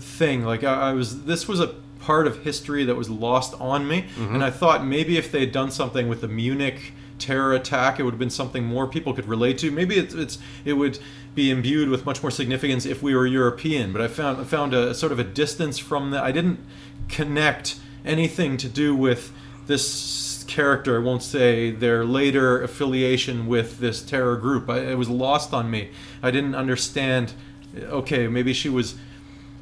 [0.00, 0.44] thing.
[0.44, 1.68] Like I, I was, this was a
[2.00, 4.34] part of history that was lost on me, Mhm.
[4.34, 8.02] and I thought maybe if they had done something with the Munich terror attack, it
[8.02, 9.70] would have been something more people could relate to.
[9.70, 10.98] Maybe it's, it's it would
[11.36, 13.92] be imbued with much more significance if we were European.
[13.92, 16.24] But I found I found a sort of a distance from that.
[16.24, 16.58] I didn't
[17.08, 19.32] connect anything to do with
[19.68, 19.88] this
[20.56, 20.96] character.
[20.96, 24.68] I won't say their later affiliation with this terror group.
[24.68, 25.88] I, it was lost on me.
[26.22, 27.32] I didn't understand.
[27.78, 28.94] Okay, maybe she was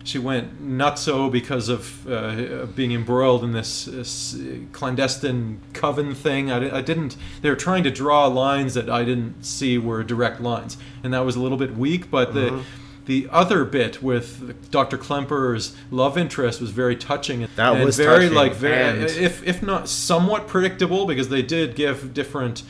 [0.02, 4.34] she went nutso because of uh, being embroiled in this, this
[4.72, 6.50] clandestine coven thing.
[6.50, 7.16] I, I didn't.
[7.42, 11.20] They were trying to draw lines that I didn't see were direct lines, and that
[11.24, 12.10] was a little bit weak.
[12.10, 12.34] But Mhm.
[12.34, 12.64] the
[13.10, 14.96] the other bit with Dr.
[14.96, 17.48] Klemper's love interest was very touching.
[17.56, 21.42] That and was very touching, like very and- if if not somewhat predictable because they
[21.42, 22.62] did give different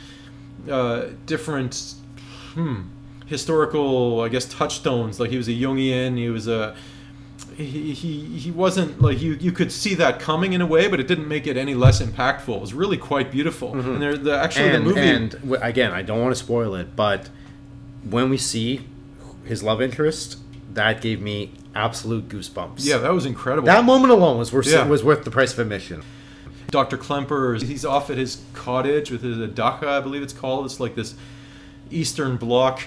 [0.71, 1.95] uh, different
[2.55, 2.85] hmm,
[3.27, 5.21] historical I guess touchstones.
[5.21, 6.75] Like he was a Jungian, he was a
[7.59, 11.01] he, he, he wasn't like you you could see that coming in a way, but
[11.01, 12.57] it didn't make it any less impactful.
[12.57, 13.79] It was really quite beautiful.
[13.79, 16.97] And there, the actually and, the movie and again, I don't want to spoil it,
[16.97, 17.29] but
[18.09, 18.87] when we see
[19.51, 20.39] his love interest,
[20.75, 22.77] that gave me absolute goosebumps.
[22.79, 23.67] yeah, that was incredible.
[23.67, 24.87] That moment alone was worth Yeah.
[24.87, 26.03] was worth the price of admission.
[26.71, 26.97] Dr.
[26.97, 30.65] Klemper, he's off at his cottage with his dacha, I believe it's called.
[30.67, 31.15] It's like this
[31.91, 32.83] Eastern Bloc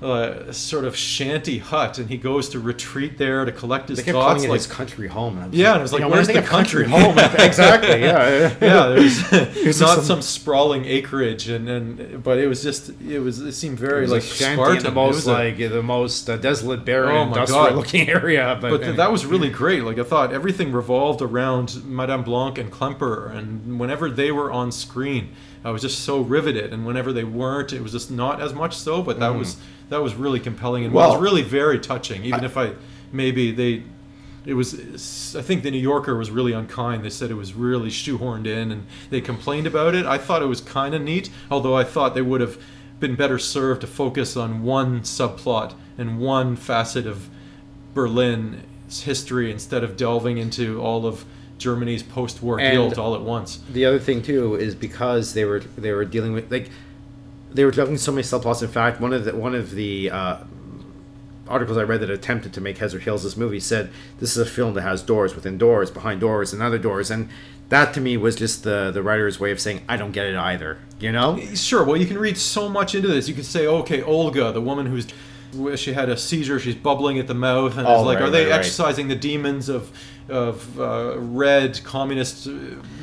[0.00, 4.04] uh, sort of shanty hut, and he goes to retreat there to collect his They
[4.04, 4.34] kept thoughts.
[4.36, 5.38] calling like, his country home.
[5.38, 7.18] and I yeah, and it was you like, know, where's the I of country, home?
[7.18, 8.02] exactly.
[8.02, 8.54] Yeah.
[8.60, 8.88] yeah,
[9.54, 13.52] there's not some- some sprawling acreage, and, and but it was just it was it
[13.52, 14.82] seemed very It like Spartan.
[14.84, 17.48] the It most was a- like the most uh, desolate, barren, Oh my God.
[17.48, 18.56] industrial-looking area.
[18.60, 19.82] But, but th- that was really great.
[19.82, 24.70] Like I thought, everything revolved around Madame Blanc and Klemper, and whenever they were on
[24.70, 25.30] screen,
[25.64, 26.72] I was just so riveted.
[26.72, 29.02] And whenever they weren't, it was just not as much so.
[29.02, 29.56] But that was
[29.88, 30.92] that was really compelling and.
[30.94, 32.24] Well, was really very touching.
[32.24, 32.72] Even if I
[33.12, 33.82] maybe they.
[34.46, 35.34] It was.
[35.36, 37.04] I think the New Yorker was really unkind.
[37.04, 40.06] They said it was really shoehorned in, and they complained about it.
[40.06, 42.58] I thought it was kind of neat, although I thought they would have
[42.98, 47.28] been better served to focus on one subplot and one facet of
[47.94, 51.24] Berlin's history instead of delving into all of
[51.58, 53.60] Germany's post-war And- guilt all at once.
[53.70, 56.70] the other thing too is because they were they were dealing with like
[57.52, 58.62] they were juggling so many subplots.
[58.62, 60.36] In fact, one of the one of the uh,
[61.46, 64.50] articles I read that attempted to make Hezard Hills this movie said this is a
[64.50, 67.28] film that has doors within doors, behind doors, and other doors, and
[67.68, 70.36] that to me was just the the writer's way of saying I don't get it
[70.36, 70.78] either.
[71.00, 71.38] You know?
[71.54, 71.84] Sure.
[71.84, 73.28] Well, you can read so much into this.
[73.28, 75.06] You can say, okay, Olga, the woman who's
[75.76, 78.30] she had a seizure, she's bubbling at the mouth, and Oh, it's like, right, are
[78.30, 78.56] they right, right.
[79.08, 79.90] the demons of
[80.30, 82.50] of uh, red communist uh,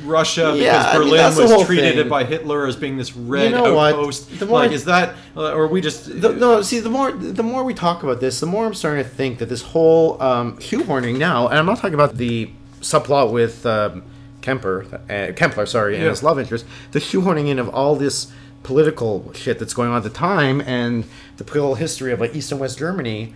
[0.04, 2.08] Russia Yeah, because I mean, Berlin was treated thing.
[2.08, 3.94] by Hitler as being this red know what?
[3.94, 4.38] outpost?
[4.38, 7.42] The more- like, is that, uh, or we just The, no, see, the more the
[7.42, 10.56] more we talk about this, the more I'm starting to think that this whole um,
[10.58, 12.48] shoehorning now, and I'm not talking about the
[12.80, 14.04] subplot with um,
[14.40, 18.30] Kemper, uh, Kempler, sorry, and his love interest, the shoehorning in of all this
[18.66, 21.04] political shit that's going on at the time and
[21.36, 23.32] the political history of like East and West Germany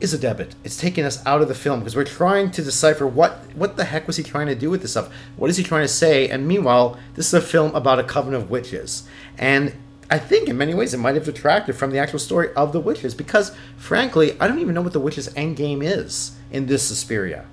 [0.00, 0.54] is a debit.
[0.64, 3.84] It's taking us out of the film because we're trying to decipher what what the
[3.84, 5.12] heck was he trying to do with this stuff?
[5.36, 6.30] What is he trying to say?
[6.30, 9.06] And meanwhile, this is a film about a coven of witches.
[9.36, 9.74] And
[10.10, 12.80] I think in many ways it might have detracted from the actual story of the
[12.80, 16.82] witches because frankly, I don't even know what the witches' end game is in this
[16.82, 17.44] Suspiria.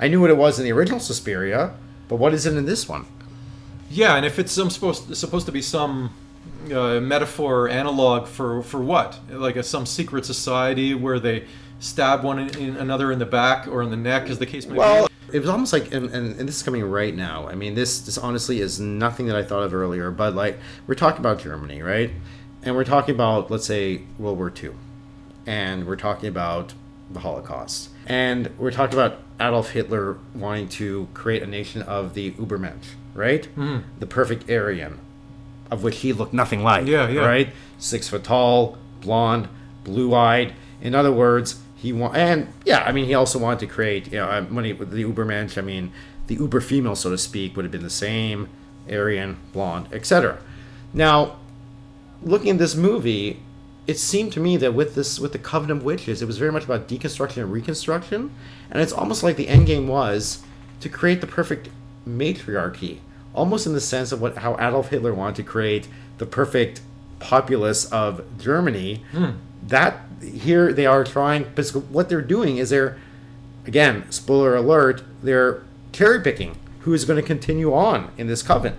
[0.00, 1.74] I knew what it was in the original Suspiria,
[2.08, 3.06] but what is it in this one?
[3.90, 6.10] Yeah, and if it's some supposed supposed to be some
[6.72, 9.18] uh, metaphor or analog for for what?
[9.30, 11.44] Like a, some secret society where they
[11.78, 14.66] stab one in, in another in the back or in the neck, as the case
[14.66, 15.36] may Well, be.
[15.36, 17.48] it was almost like, and, and, and this is coming right now.
[17.48, 20.10] I mean, this this honestly is nothing that I thought of earlier.
[20.10, 22.10] But like, we're talking about Germany, right?
[22.62, 24.70] And we're talking about, let's say, World War II,
[25.46, 26.72] and we're talking about
[27.10, 32.32] the Holocaust, and we're talking about Adolf Hitler wanting to create a nation of the
[32.32, 33.48] Ubermensch, right?
[33.56, 33.82] Mhm.
[34.00, 34.98] The perfect Aryan,
[35.70, 36.86] of which he looked nothing like.
[36.86, 37.26] Yeah, yeah.
[37.26, 37.50] Right?
[37.78, 39.48] Six foot tall, blonde,
[39.84, 40.52] blue eyed.
[40.80, 44.18] In other words, he want and yeah, I mean, he also wanted to create, you
[44.18, 45.92] know, um, when he with the Ubermensch, I mean,
[46.26, 48.48] the Uber female, so to speak, would have been the same,
[48.90, 50.38] Aryan, blonde, etc.
[50.92, 51.36] Now,
[52.22, 53.40] looking at this movie,
[53.86, 56.50] it seemed to me that with this with the Coven of Witches, it was very
[56.52, 58.32] much about deconstruction and reconstruction,
[58.70, 60.42] and it's almost like the end game was
[60.80, 61.68] to create the perfect
[62.04, 63.00] matriarchy,
[63.34, 66.80] almost in the sense of what how Adolf Hitler wanted to create the perfect
[67.18, 69.04] populace of Germany.
[69.12, 69.30] Hmm.
[69.66, 72.98] That here they are trying, but what they're doing is they're
[73.66, 78.76] again spoiler alert, they're cherry picking who is going to continue on in this coven,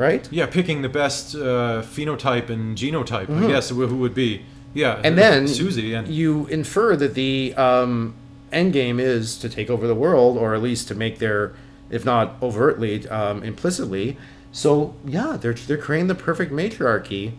[0.00, 0.26] right?
[0.32, 3.44] Yeah, picking the best uh, phenotype and genotype, Mhm.
[3.44, 4.42] I guess, who would be.
[4.72, 8.14] Yeah, and then Susie and you infer that the um,
[8.50, 11.52] end game is to take over the world, or at least to make their,
[11.90, 14.16] if not overtly, um, implicitly.
[14.52, 17.32] So yeah, they're they're creating the perfect matriarchy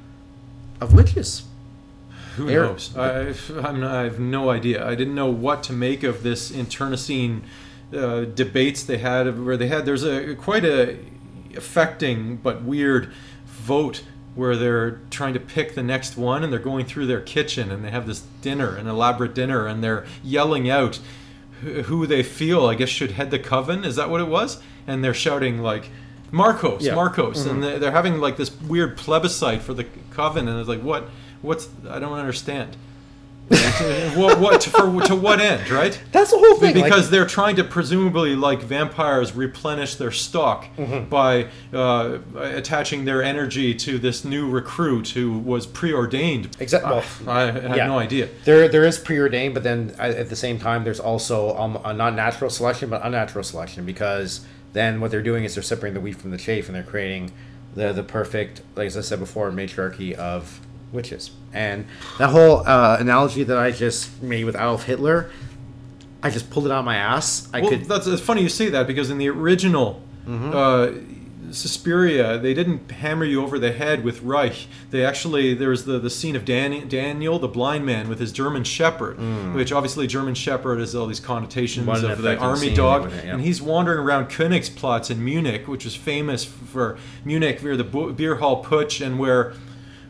[0.80, 1.44] of witches.
[2.36, 2.96] Who Air- knows?
[2.96, 3.34] I,
[3.68, 4.86] I'm, I have no idea.
[4.88, 7.44] I didn't know what to make of this internecine
[7.94, 10.98] uh, debates they had, where they had there's a quite a
[11.56, 13.12] affecting but weird
[13.46, 14.04] vote
[14.36, 17.84] where they're trying to pick the next one and they're going through their kitchen and
[17.84, 21.00] they have this dinner, an elaborate dinner, and they're yelling out
[21.62, 23.84] who they feel I guess should head the coven.
[23.84, 24.62] Is that what it was?
[24.88, 25.90] And they're shouting like.
[26.34, 26.96] Marcos, Yeah.
[26.96, 27.50] Marcos, Mhm.
[27.52, 31.10] and they're they're having like this weird plebiscite for the coven, and it's like, what,
[31.42, 31.68] what's?
[31.90, 32.78] I don't understand.
[34.16, 35.02] what, what for?
[35.02, 36.00] To what end, right?
[36.12, 40.66] That's the whole thing, like- Because they're trying to presumably, like vampires, replenish their stock
[40.78, 41.10] Mhm.
[41.10, 46.56] by uh, attaching their energy to this new recruit who was preordained.
[46.60, 46.92] Exactly.
[47.28, 47.88] Uh, I have Yeah.
[47.88, 48.28] no idea.
[48.46, 51.94] There, there is preordained, but then at at the same time, there's also um, a
[51.94, 54.42] not natural selection, but unnatural selection because
[54.74, 57.32] then what they're doing is they're separating the wheat from the chaff, and they're creating
[57.76, 60.60] the the perfect, like as I said before, matriarchy of
[60.92, 61.32] witches.
[61.54, 61.86] And
[62.18, 65.32] that whole uh, analogy that I just made with Adolf Hitler,
[66.24, 67.50] I just pulled it out of my ass.
[67.54, 67.86] I well, could.
[67.86, 70.92] that's it's funny you say that because in the original uh,
[71.52, 74.68] Suspiria, they didn't hammer you over the head with Reich.
[74.90, 78.64] They actually there's the the scene of Dan, Daniel, the blind man, with his German
[78.64, 79.18] Shepherd,
[79.54, 83.34] which obviously German Shepherd has all these connotations an of the army dog, it, yeah.
[83.34, 88.36] and he's wandering around Königsplatz in Munich, which was famous for Munich, where the beer
[88.36, 89.54] hall Putsch, and where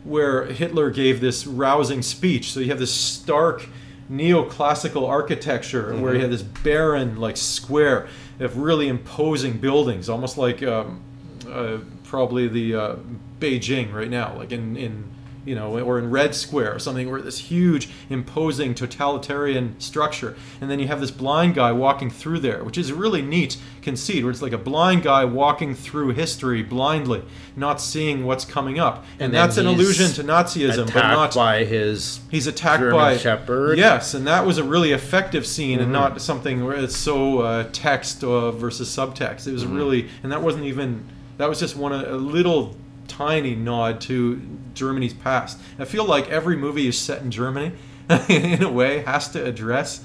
[0.04, 2.52] where Hitler gave this rousing speech.
[2.52, 3.68] So you have this stark
[4.10, 8.08] neoclassical architecture where you have this barren like square
[8.40, 11.00] of really imposing buildings, almost like um,
[11.48, 12.96] uh, probably the uh,
[13.40, 15.11] Beijing right now, like in in
[15.44, 20.70] you know, or in Red Square or something, where this huge, imposing, totalitarian structure, and
[20.70, 24.22] then you have this blind guy walking through there, which is a really neat conceit,
[24.22, 27.22] where it's like a blind guy walking through history blindly,
[27.56, 31.34] not seeing what's coming up, and, then that's an allusion to Nazism, but attacked not
[31.34, 33.78] by his He's attacked German by shepherd.
[33.78, 35.92] Yes, and that was a really effective scene, and Mhm.
[35.92, 39.46] not something where it's so uh, text uh, versus subtext.
[39.48, 39.74] It was Mhm.
[39.76, 41.02] really, and that wasn't even.
[41.38, 42.76] That was just one of a little
[43.16, 44.40] tiny nod to
[44.74, 45.58] Germany's past.
[45.78, 47.72] I feel like every movie is set in Germany,
[48.28, 50.04] in a way, has to address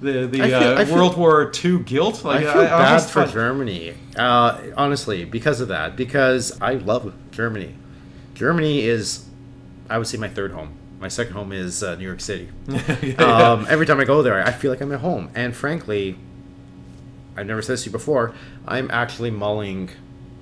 [0.00, 2.24] the the feel- uh, I feel- World War II guilt.
[2.24, 5.96] Like I feel bad almost for find- Germany, uh, honestly, because of that.
[5.96, 7.74] Because I love Germany.
[8.34, 9.24] Germany is,
[9.88, 10.72] I would say, my third home.
[11.00, 12.48] My second home is uh, New York City.
[13.02, 13.52] Yeah.
[13.52, 15.30] um, every time I go there, I feel like I'm at home.
[15.34, 16.16] And frankly,
[17.36, 18.32] I've never said this to you before.
[18.66, 19.90] I'm actually mulling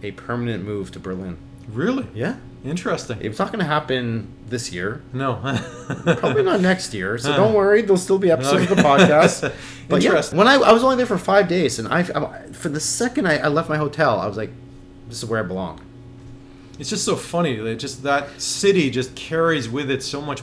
[0.03, 1.37] a permanent move to Berlin.
[1.69, 2.07] Really?
[2.15, 2.37] Yeah.
[2.65, 3.19] Interesting.
[3.21, 5.03] It's not going to happen this year.
[5.13, 5.35] No.
[6.19, 7.19] Probably not next year.
[7.19, 7.83] So don't worry.
[7.83, 9.53] There'll still be episodes of the podcast.
[9.89, 10.39] But yeah, Interesting.
[10.39, 13.27] when I, I was only there for five days, and I, I for the second
[13.27, 14.51] I, I left my hotel, I was like,
[15.09, 15.81] "This is where I belong."
[16.79, 20.43] It's just so funny that just that city just carries with it so much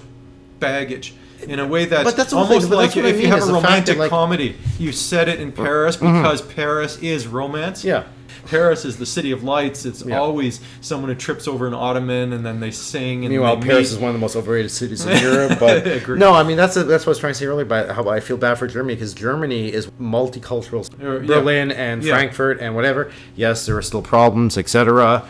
[0.59, 3.41] baggage in a way that's, But that's almost like that's what I if you have
[3.47, 6.21] a romantic that, like- comedy, you set it in Paris Mhm.
[6.21, 7.83] because Paris is romance.
[7.83, 8.03] Yeah.
[8.49, 9.85] Paris is the city of lights.
[9.85, 10.17] It's Yeah.
[10.19, 13.23] always someone who trips over an ottoman and then they sing.
[13.25, 13.95] And Meanwhile, Paris meet.
[13.95, 15.59] is one of the most overrated cities in Europe.
[15.59, 17.65] But no, I mean that's that's what I was trying to say earlier.
[17.65, 20.89] About how I feel bad for Germany because Germany is multicultural.
[21.01, 21.27] Uh, yeah.
[21.27, 22.13] Berlin and Yeah.
[22.15, 23.11] Frankfurt and whatever.
[23.35, 25.23] Yes, there are still problems, etc.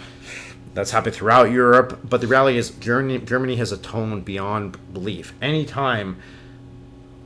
[0.73, 1.99] That's happened throughout Europe.
[2.07, 5.33] But the reality is, Germany Germany has a tone beyond belief.
[5.41, 6.15] Anytime,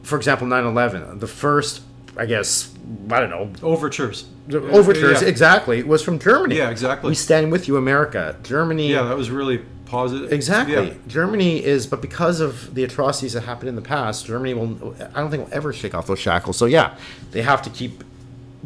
[0.01, 1.81] for example, 9/11, the first,
[2.17, 2.69] I guess,
[3.09, 4.25] I don't know, overtures.
[4.51, 5.27] overtures Yeah.
[5.27, 6.57] exactly was from Germany.
[6.57, 7.09] Yeah, exactly.
[7.09, 8.36] We stand with you, America.
[8.43, 8.91] Germany.
[8.91, 10.34] Yeah, that was really positive.
[10.34, 10.88] Exactly.
[10.88, 10.93] Yeah.
[11.07, 14.95] Germany is, but because of the atrocities that happened in the past, Germany will.
[15.13, 16.57] I don't think will ever shake off those shackles.
[16.57, 16.95] So yeah,
[17.31, 18.03] they have to keep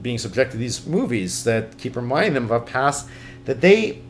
[0.02, 3.08] being subjected to these movies that keep reminding them of a past
[3.46, 4.02] that they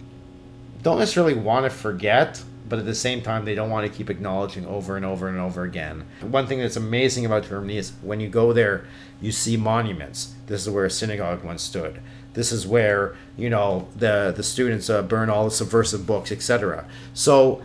[0.83, 4.09] don't necessarily want to forget, but at the same time they don't want to keep
[4.09, 6.05] acknowledging over and over and over again.
[6.21, 8.85] One thing that's amazing about Germany is when you go there,
[9.21, 10.33] you see monuments.
[10.47, 12.01] This is where a synagogue once stood.
[12.33, 16.85] This is where you know the the students uh, burn all the subversive books, etc.
[17.13, 17.61] So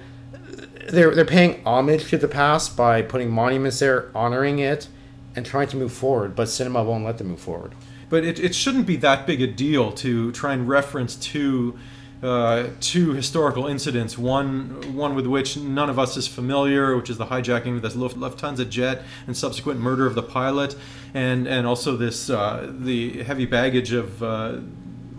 [0.88, 4.88] they're they're paying homage to the past by putting monuments there, honoring it,
[5.36, 6.34] and trying to move forward.
[6.34, 7.74] But cinema won't let them move forward.
[8.08, 11.78] But it, it shouldn't be that big a deal to try and reference two
[12.22, 14.16] uh, two historical incidents.
[14.16, 17.98] One one with which none of us is familiar, which is the hijacking of the
[17.98, 20.76] Luft- Lufthansa jet and subsequent murder of the pilot,
[21.14, 24.22] and and also this uh, the heavy baggage of.
[24.22, 24.58] Uh,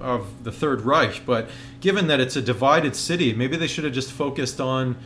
[0.01, 1.49] of the Third Reich, but
[1.79, 4.97] given that it's a divided city, maybe they should have just focused on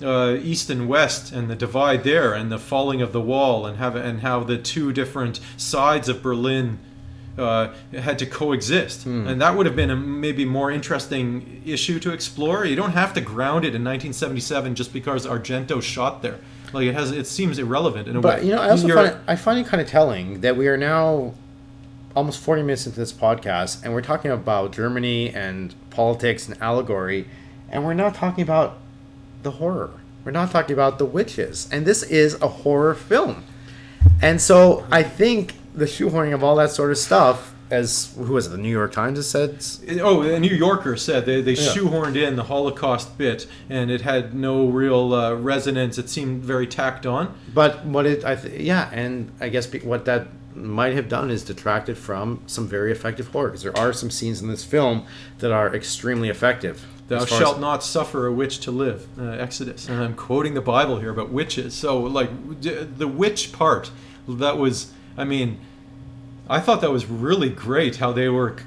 [0.00, 3.78] uh, east and west and the divide there and the falling of the wall and
[3.78, 6.78] have and how the two different sides of Berlin
[7.38, 12.12] uh, had to coexist and that would have been a maybe more interesting issue to
[12.12, 16.38] explore you don't have to ground it in 1977 just because Argento shot there
[16.72, 19.02] like it has it seems irrelevant in a But way you know, I also You're-
[19.08, 21.34] find it, I find it kind of telling that we are now
[22.16, 27.26] almost 40 minutes into this podcast and we're talking about Germany and politics and allegory
[27.70, 28.78] and we're not talking about
[29.42, 29.90] the horror.
[30.24, 31.68] We're not talking about the witches.
[31.70, 33.44] And this is a horror film.
[34.20, 38.46] And so I think the shoehorning of all that sort of stuff as who was
[38.46, 41.72] it, the New York Times has said Oh, the New Yorker said they, they Yeah.
[41.74, 45.98] shoehorned in the Holocaust bit, and it had no real uh, resonance.
[45.98, 47.34] It seemed very tacked on.
[47.52, 51.30] But what it, I th- yeah, and I guess be- what that might have done
[51.30, 55.04] is detracted from some very effective horror because there are some scenes in this film
[55.40, 56.86] that are extremely effective.
[57.08, 59.06] Thou shalt as- not suffer a witch to live.
[59.20, 59.88] Uh, Exodus.
[59.90, 61.74] And I'm quoting the Bible here about witches.
[61.74, 62.30] So, like,
[62.62, 63.90] d- the witch part,
[64.26, 65.58] that was, I mean,
[66.48, 68.64] I thought that was really great how they were c-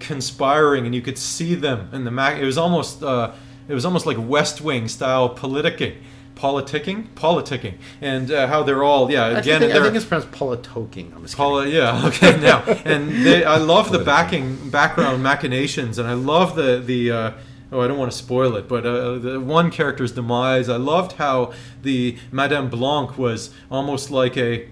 [0.00, 2.38] conspiring and you could see them in the Mac.
[2.40, 3.32] It was almost, uh,
[3.68, 5.96] it was almost like West Wing style politicking.
[6.34, 9.26] politicking, politicking, and uh, how they're all yeah.
[9.26, 11.14] I Again, think, I think it's pronounced politoking.
[11.14, 16.08] I'm just Poli- yeah, okay, now, and they, I love the backing background machinations, and
[16.08, 17.10] I love the the.
[17.10, 17.30] Uh,
[17.70, 20.70] oh, I don't want to spoil it, but uh, the one character's demise.
[20.70, 21.52] I loved how
[21.82, 24.66] the Madame Blanc was almost like a.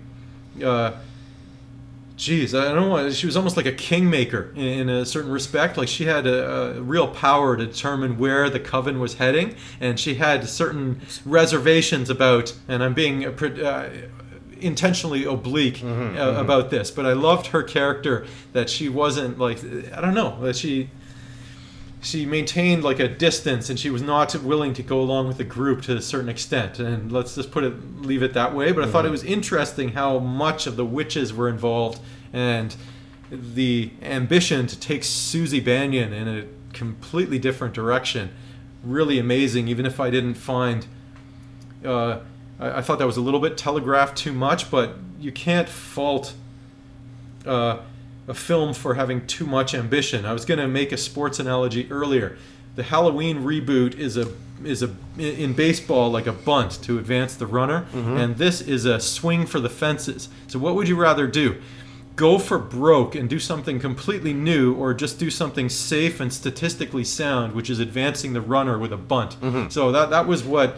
[0.64, 0.92] Uh,
[2.18, 3.10] Geez, I don't know.
[3.10, 5.76] She was almost like a kingmaker in, a certain respect.
[5.76, 10.00] Like she had a, a, real power to determine where the coven was heading, and
[10.00, 12.54] she had certain reservations about.
[12.66, 13.88] And I'm being uh, uh,
[14.60, 19.58] intentionally oblique Mm-hmm, uh, about this, but I loved her character that she wasn't like
[19.92, 20.90] I don't know that she
[22.01, 25.44] she maintained like a distance and she was not willing to go along with the
[25.44, 26.78] group to a certain extent.
[26.78, 29.90] And let's just put it leave it that way but i thought it was interesting
[29.90, 32.01] how much of the witches were involved
[32.32, 32.74] and
[33.30, 38.30] the ambition to take susie Bannion in a completely different direction.
[38.82, 40.86] Really amazing even if i didn't find
[41.84, 42.20] uh,
[42.59, 46.34] I, I thought that was a little bit telegraphed too much but you can't fault
[47.44, 47.78] uh,
[48.29, 50.26] a film for having too much ambition.
[50.26, 52.37] I was going to make a sports analogy earlier.
[52.76, 54.33] The Halloween reboot is a
[54.64, 58.16] is a in baseball like a bunt to advance the runner, mm-hmm.
[58.16, 60.29] and this is a swing for the fences.
[60.47, 61.61] So what would you rather do?
[62.16, 67.05] Go for broke and do something completely new, or just do something safe and statistically
[67.05, 69.41] sound, which is advancing the runner with a bunt.
[69.41, 69.68] Mm-hmm.
[69.70, 70.76] So that that was what.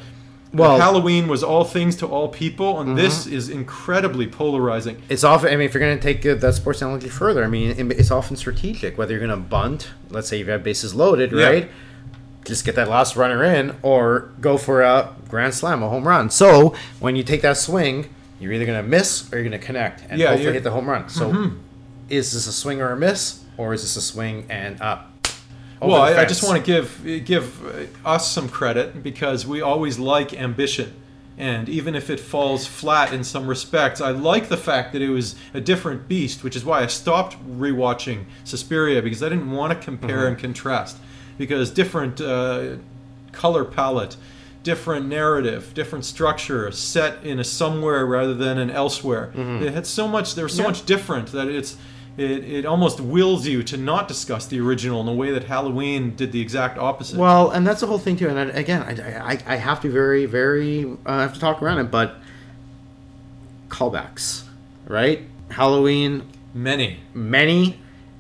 [0.53, 5.01] Well- Halloween was all things to all people, and this is incredibly polarizing.
[5.09, 5.53] It's often.
[5.53, 8.11] I mean, if you're going to take uh, that sports analogy further, I mean, it's
[8.11, 8.99] often strategic.
[8.99, 11.47] Whether you're going to bunt, let's say you have got bases loaded, Yeah.
[11.47, 11.71] right?
[12.45, 16.31] Just get that last runner in, or go for a grand slam, a home run.
[16.31, 18.09] So when you take that swing,
[18.41, 20.71] you're either going to miss or you're going to connect and Yeah, hopefully hit the
[20.73, 21.09] home run.
[21.11, 21.53] So
[22.09, 25.10] is this a swing or a miss, or is this a swing and up?
[25.81, 27.65] Well, I, I just want to give give
[28.05, 30.93] uh, us some credit because we always like ambition,
[31.39, 35.09] and even if it falls flat in some respects, I like the fact that it
[35.11, 39.73] was a different beast, which is why I stopped rewatching Suspiria because I didn't want
[39.73, 40.27] to compare Mm-hmm.
[40.29, 40.99] and contrast
[41.39, 42.77] because different uh,
[43.33, 44.17] color palette.
[44.63, 49.33] Different narrative, different structure, set in a somewhere rather than an elsewhere.
[49.35, 50.35] It had so much.
[50.35, 50.67] There was so Mm-hmm.
[50.67, 50.69] Yeah.
[50.79, 51.79] much different that it's
[52.17, 56.15] it, it almost wills you to not discuss the original in a way that Halloween
[56.17, 57.19] did the exact opposite.
[57.19, 58.29] Well, and that's the whole thing too.
[58.29, 60.85] And I, again, I, I, I have to very, very.
[60.85, 62.17] Uh, I have to talk around it, but
[63.69, 64.45] callbacks,
[64.87, 65.23] right?
[65.51, 66.99] Halloween, Many.
[67.15, 67.79] many,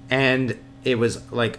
[0.09, 1.59] and it was like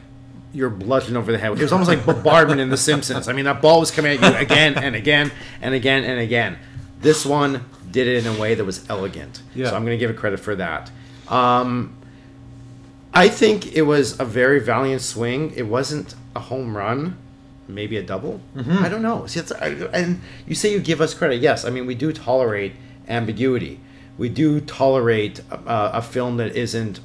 [0.53, 1.51] you're bludgeon over the head.
[1.51, 3.27] It was almost like bombardment in The Simpsons.
[3.27, 6.57] I mean, that ball was coming at you again and again and again and again.
[6.99, 9.41] This one did it in a way that was elegant.
[9.55, 9.69] Yeah.
[9.69, 10.91] So I'm going to give it credit for that.
[11.29, 11.95] Um,
[13.13, 15.53] I think it was a very valiant swing.
[15.55, 17.17] It wasn't a home run,
[17.67, 18.39] maybe a double.
[18.55, 18.83] Mm-hmm.
[18.83, 19.25] I don't know.
[19.25, 21.41] See, it's, I, and you say you give us credit.
[21.41, 22.73] Yes, I mean we do tolerate
[23.07, 23.79] ambiguity.
[24.17, 26.99] We do tolerate a, a film that isn't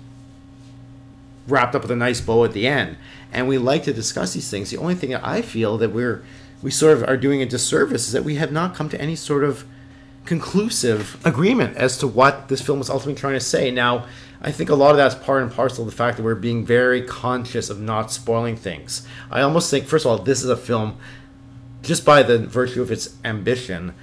[1.48, 2.96] wrapped up with a nice bow at the end,
[3.32, 4.70] and we like to discuss these things.
[4.70, 6.24] The only thing that I feel that we're
[6.62, 9.16] we sort of are doing a disservice is that we have not come to any
[9.16, 9.64] sort of
[10.26, 13.70] conclusive agreement as to what this film was ultimately trying to say.
[13.70, 14.06] Now,
[14.42, 16.66] I think a lot of that's part and parcel of the fact that we're being
[16.66, 19.06] very conscious of not spoiling things.
[19.30, 20.98] I almost think, first of all, this is a film,
[21.82, 23.94] just by the virtue of its ambition,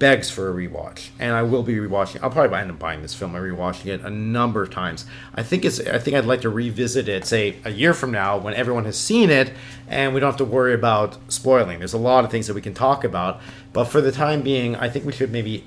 [0.00, 2.20] begs for a rewatch, and I will be rewatching.
[2.22, 5.04] I'll probably end up buying this film and rewatching it a number of times.
[5.36, 5.78] I think it's.
[5.78, 8.98] I think I'd like to revisit it, say a year from now, when everyone has
[8.98, 9.52] seen it,
[9.86, 11.78] and we don't have to worry about spoiling.
[11.78, 13.40] There's a lot of things that we can talk about,
[13.72, 15.64] but for the time being, I think we should maybe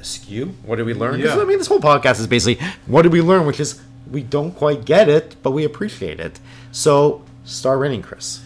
[0.00, 0.54] skew.
[0.64, 1.20] What did we learn?
[1.20, 1.36] Yeah.
[1.36, 4.52] I mean, this whole podcast is basically what did we learn, which is we don't
[4.52, 6.38] quite get it, but we appreciate it.
[6.70, 8.42] So, star rating, Chris.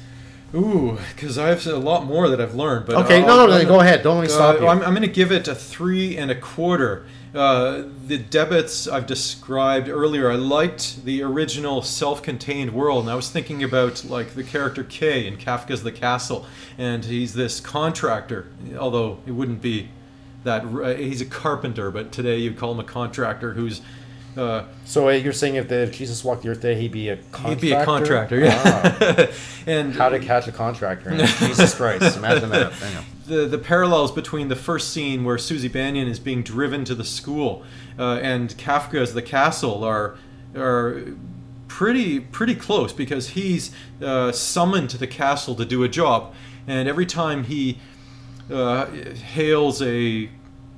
[0.54, 2.86] Ooh, because I have a lot more that I've learned.
[2.86, 4.02] But Okay, I'll- no, no, no, go ahead.
[4.02, 4.66] Don't let me stop you.
[4.66, 7.04] I'm, I'm going to give it a three and a quarter.
[7.32, 13.30] Uh, the debits I've described earlier, I liked the original self-contained world, and I was
[13.30, 16.44] thinking about like the character K in Kafka's The Castle,
[16.76, 18.46] and he's this contractor,
[18.76, 19.90] although it wouldn't be
[20.42, 23.80] that uh, he's a carpenter, but today you'd call him a contractor who's
[24.36, 27.08] uh, So uh, you're saying if the if Jesus walked the earth day, he'd be
[27.08, 27.48] a contractor?
[27.48, 29.30] he'd be a contractor, yeah.
[29.66, 31.10] and How to catch a contractor?
[31.26, 32.16] Jesus Christ!
[32.16, 32.72] Imagine that.
[33.26, 37.04] The the parallels between the first scene where Susie Bannion is being driven to the
[37.04, 37.62] school
[37.98, 40.16] uh, and Kafka's The Castle are
[40.56, 41.02] are
[41.68, 43.72] pretty pretty close because he's
[44.02, 46.34] uh, summoned to the castle to do a job,
[46.66, 47.78] and every time he
[48.50, 50.28] uh, hails a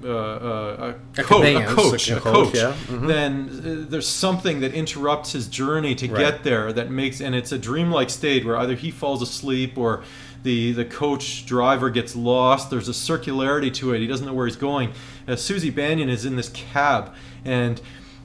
[0.05, 2.75] uh, uh, a, A co- a coach, a a coach, coach, yeah.
[2.89, 3.07] Mhm.
[3.07, 6.19] then uh, there's something that interrupts his journey to Right.
[6.19, 10.03] get there that makes, and it's a dreamlike state where either he falls asleep or
[10.43, 12.69] the the coach driver gets lost.
[12.71, 14.01] There's a circularity to it.
[14.01, 14.91] He doesn't know where he's going.
[15.29, 17.13] Uh, Susie Bannion is in this cab,
[17.45, 17.81] and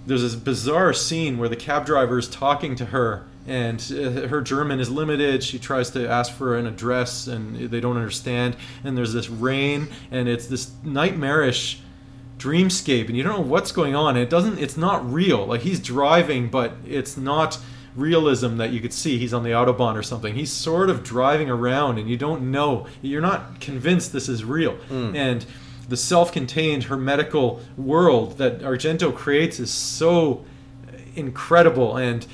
[0.07, 4.41] there's this bizarre scene where the cab driver is talking to her and uh, her
[4.41, 5.41] German is limited.
[5.43, 8.57] She tries to ask for an address and they don't understand.
[8.83, 11.79] And there's this rain and it's this nightmarish
[12.37, 14.17] dreamscape and you don't know what's going on.
[14.17, 15.45] It doesn't it's not real.
[15.45, 17.57] Like he's driving but it's not
[17.95, 20.35] realism that you could see he's on the autobahn or something.
[20.35, 22.85] He's sort of driving around and you don't know.
[23.01, 24.77] You're not convinced this is real.
[25.15, 25.45] And
[25.89, 30.43] the self-contained hermetical world that Argento creates is so
[31.15, 32.27] incredible and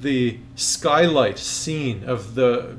[0.00, 2.76] the skylight scene of the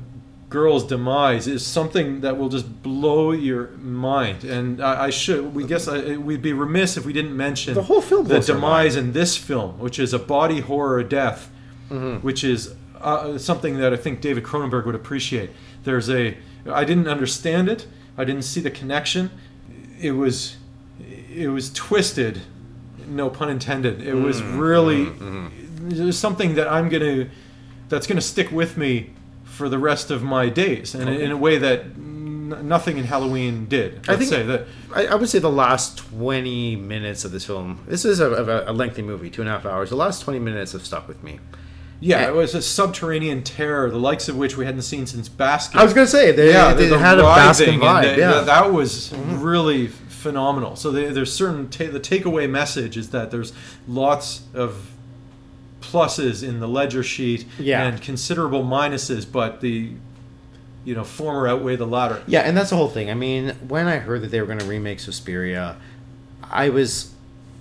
[0.48, 4.44] girl's demise is something that will just blow your mind.
[4.44, 7.84] And I, I should, we guess, I, we'd be remiss if we didn't mention The
[7.84, 11.50] whole film the demise in this film, which is a body horror death,
[11.88, 12.26] mm-hmm.
[12.26, 15.50] which is uh, something that I think David Cronenberg would appreciate.
[15.84, 16.36] There's a,
[16.68, 17.86] I didn't understand it.
[18.18, 19.30] I didn't see the connection.
[20.00, 20.56] It was,
[21.32, 22.42] it was twisted.
[23.06, 24.02] No pun intended.
[24.02, 24.58] It was mm-hmm.
[24.58, 25.69] really mm-hmm.
[25.88, 27.28] There's something that I'm gonna
[27.88, 29.10] that's gonna stick with me
[29.44, 33.66] for the rest of my days, and in a way that n- nothing in Halloween
[33.66, 34.08] did.
[34.08, 34.66] I think say that.
[34.94, 37.84] I, I would say the last 20 minutes of this film.
[37.86, 39.90] This is a, a, a lengthy movie, two and a half hours.
[39.90, 41.40] The last 20 minutes have stuck with me.
[42.00, 45.76] Yeah, it was a subterranean terror, the likes of which we hadn't seen since Baskin.
[45.76, 48.14] I was gonna say they, yeah, they the, the had a Baskin vibe.
[48.14, 49.42] the- yeah, that was mm-hmm.
[49.42, 50.76] really phenomenal.
[50.76, 53.52] So there- there's certain ta- the takeaway message is that there's
[53.86, 54.90] lots of
[55.90, 57.82] pluses in the ledger sheet Yeah.
[57.86, 59.90] and considerable minuses, but the
[60.84, 62.22] you know former outweigh the latter.
[62.26, 63.10] Yeah, and that's the whole thing.
[63.10, 65.76] I mean, when I heard that they were going to remake Suspiria,
[66.50, 67.12] I was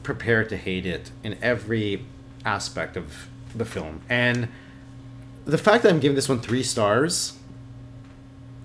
[0.03, 2.05] prepared to hate it in every
[2.45, 4.01] aspect of the film.
[4.09, 4.47] And
[5.45, 7.34] the fact that I'm giving this one three stars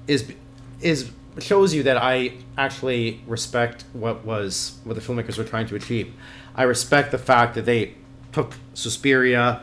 [0.06, 0.32] is
[0.80, 1.10] is
[1.40, 6.12] shows you that I actually respect what was what the filmmakers were trying to achieve.
[6.54, 7.94] I respect the fact that they
[8.74, 9.62] Suspiria,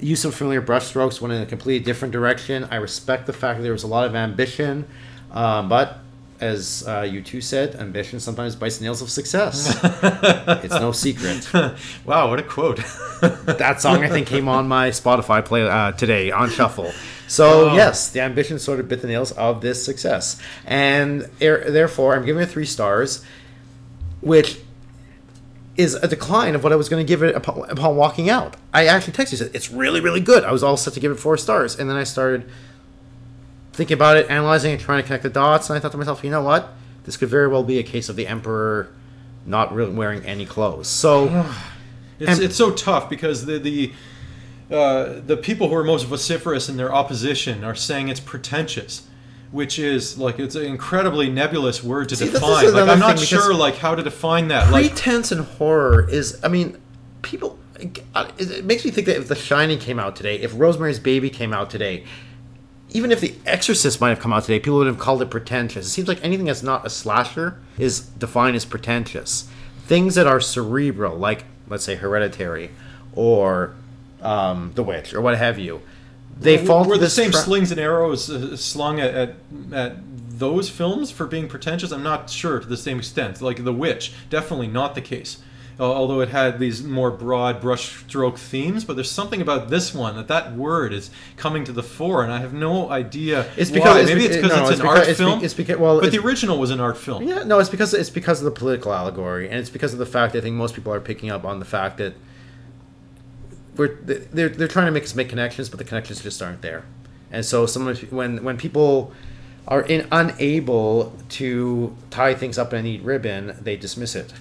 [0.00, 2.66] used some familiar brushstrokes, went in a completely different direction.
[2.70, 4.86] I respect the fact that there was a lot of ambition,
[5.30, 5.98] um, but
[6.40, 9.78] as uh, you two said, ambition sometimes bites the nails of success.
[10.64, 11.48] it's no secret.
[12.04, 12.78] wow, what a quote!
[13.20, 16.92] that song I think came on my Spotify play uh, today on shuffle.
[17.28, 17.74] So Oh.
[17.74, 22.26] yes, the ambition sort of bit the nails of this success, and er- therefore I'm
[22.26, 23.24] giving it three stars,
[24.20, 24.58] which
[25.76, 28.56] is a decline of what I was going to give it upon, upon walking out.
[28.72, 30.44] I actually texted you said it's really really good.
[30.44, 32.48] I was all set to give it four stars, and then I started
[33.72, 36.22] thinking about it, analyzing it, trying to connect the dots, and I thought to myself,
[36.22, 36.72] you know what,
[37.04, 38.88] this could very well be a case of the emperor
[39.46, 40.88] not really wearing any clothes.
[40.88, 41.44] So.
[42.20, 43.92] It's, And- it's so tough because the the
[44.70, 49.02] uh, the people who are most vociferous in their opposition are saying it's pretentious,
[49.54, 52.72] which is like it's an incredibly nebulous word to See, define.
[52.72, 54.72] Like I'm not sure like how to define that.
[54.72, 56.76] Like pretense and horror is i mean
[57.22, 58.02] people it
[58.36, 61.52] it makes me think that if the shining came out today if rosemary's baby came
[61.52, 62.04] out today
[62.90, 65.86] even if the exorcist might have come out today people would have called it pretentious
[65.86, 69.48] it seems like anything that's not a slasher is defined as pretentious
[69.86, 72.70] things that are cerebral like let's say hereditary
[73.14, 73.74] or
[74.20, 75.80] um, the witch or what have you
[76.40, 79.34] they were- fall were the same tra- slings and arrows uh, slung at, at
[79.72, 79.96] at
[80.38, 81.92] those films for being pretentious.
[81.92, 83.40] I'm not sure to the same extent.
[83.40, 85.38] Like The Witch, definitely not the case.
[85.78, 90.14] Uh, although it had these more broad brushstroke themes, but there's something about this one
[90.14, 93.50] that that word is coming to the fore, and I have no idea.
[93.56, 94.00] It's because- why.
[94.02, 95.44] it's maybe it's because no, it's it's an because- art it's be- film.
[95.44, 97.24] it's because- well, but the original was an art film.
[97.24, 100.06] Yeah, no, it's because it's because of the political allegory, and it's because of the
[100.06, 102.14] fact I think most people are picking up on the fact that
[103.76, 106.84] we're they're they're trying to make us make connections, but the connections just aren't there,
[107.30, 109.12] and so someone when when people
[109.66, 114.32] are in, unable to tie things up in a neat ribbon, they dismiss it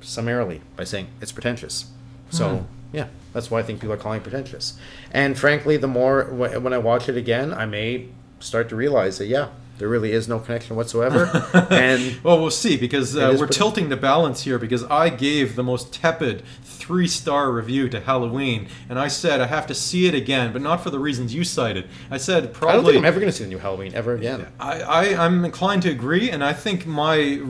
[0.00, 1.86] summarily by saying it's pretentious.
[2.30, 2.64] So Hmm.
[2.96, 4.74] yeah, that's why I think people are calling it pretentious.
[5.10, 8.06] And frankly, the more wh- when I watch it again, I may
[8.38, 11.28] start to realize that yeah, there really is no connection whatsoever.
[11.70, 15.64] and Well, we'll see because uh, we're tilting the balance here because I gave the
[15.64, 16.42] most tepid
[16.80, 20.62] three star review to Halloween, and I said I have to see it again, but
[20.62, 21.88] not for the reasons you cited.
[22.10, 22.92] I said I don't probably.
[22.92, 24.46] think I'm ever going to see the new Halloween ever again.
[24.58, 27.40] I, I, I'm inclined to agree, and I think my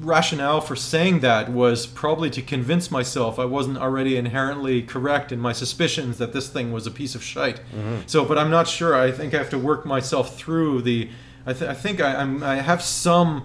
[0.00, 5.38] rationale for saying that was probably to convince myself I wasn't already inherently correct in
[5.38, 7.60] my suspicions that this thing was a piece of shite.
[8.06, 8.96] So, but I'm not sure.
[8.96, 11.10] I think I have to work myself through the.
[11.46, 13.44] I, th- I think I, I'm, I have some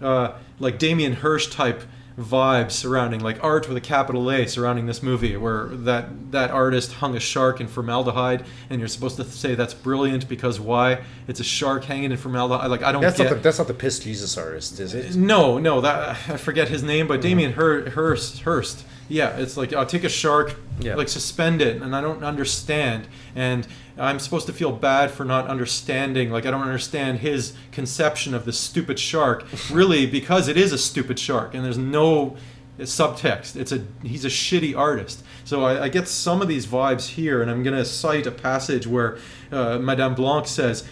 [0.00, 1.82] uh, like Damien Hirst type
[2.18, 6.94] vibes surrounding like art with a capital A surrounding this movie where that that artist
[6.94, 11.02] hung a shark in formaldehyde and you're supposed to say that's brilliant because why?
[11.28, 12.70] It's a shark hanging in formaldehyde.
[12.70, 15.14] Like I don't That's get not the that's not the piss Jesus artist, is it?
[15.14, 19.72] no no that I forget his name but Damien Hur- Hirst Hirst yeah it's like
[19.72, 20.94] I'll take a shark Yeah.
[20.96, 23.06] like suspend it and I don't understand.
[23.34, 28.34] And I'm supposed to feel bad for not understanding like I don't understand his conception
[28.34, 32.36] of this stupid shark really because it is a stupid shark and there's no
[32.78, 33.56] subtext.
[33.56, 35.24] It's a he's a shitty artist.
[35.44, 38.86] So I, I get some of these vibes here and I'm gonna cite a passage
[38.86, 39.18] where
[39.50, 40.84] uh, Madame Blanc says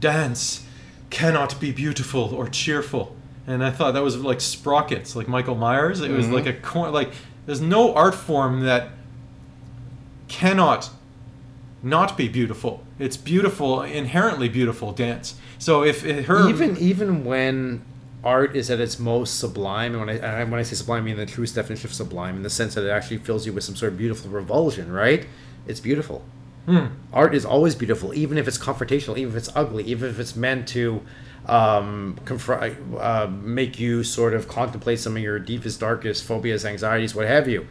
[0.00, 0.64] dance
[1.10, 3.14] cannot be beautiful or cheerful.
[3.46, 6.00] And I thought that was like sprockets like Michael Myers.
[6.00, 7.12] It was like a cor- like
[7.46, 8.90] there's no art form that
[10.28, 10.90] cannot
[11.82, 12.84] not be beautiful.
[12.98, 15.36] It's beautiful, inherently beautiful dance.
[15.58, 17.84] So if it, her even even when
[18.24, 21.06] art is at its most sublime, and when I and when I say sublime, I
[21.06, 23.64] mean the truest definition of sublime, in the sense that it actually fills you with
[23.64, 25.26] some sort of beautiful revulsion, right?
[25.66, 26.24] It's beautiful.
[26.66, 26.86] Hmm.
[27.12, 30.34] Art is always beautiful, even if it's confrontational, even if it's ugly, even if it's
[30.34, 31.00] meant to
[31.46, 37.14] um, confront, uh, make you sort of contemplate some of your deepest, darkest phobias, anxieties,
[37.14, 37.66] what have you.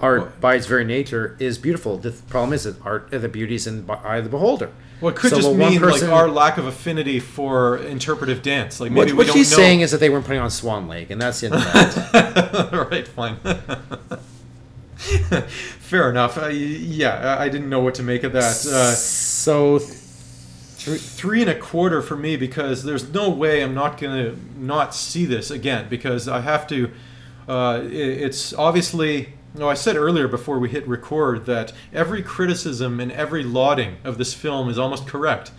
[0.00, 1.96] Art, by its very nature, is beautiful.
[1.96, 4.70] The problem is that art, the beauty is in the eye of the beholder.
[4.98, 8.80] what could So just mean person- like our lack of affinity for interpretive dance.
[8.80, 9.58] Like What, maybe we what don't she's know.
[9.58, 11.62] saying is that they weren't putting on Swan Lake, and that's the end of
[12.12, 12.88] that.
[12.90, 13.36] right, fine.
[14.96, 16.38] Fair enough.
[16.38, 18.44] Uh, yeah, I I didn't know what to make of that.
[18.66, 19.78] Uh, so,
[20.82, 24.94] three, three and a quarter for me because there's no way I'm not gonna not
[24.94, 26.90] see this again because I have to.
[27.48, 29.34] Uh, i it's obviously.
[29.54, 34.16] No, I said earlier before we hit record that every criticism and every lauding of
[34.16, 35.52] this film is almost correct.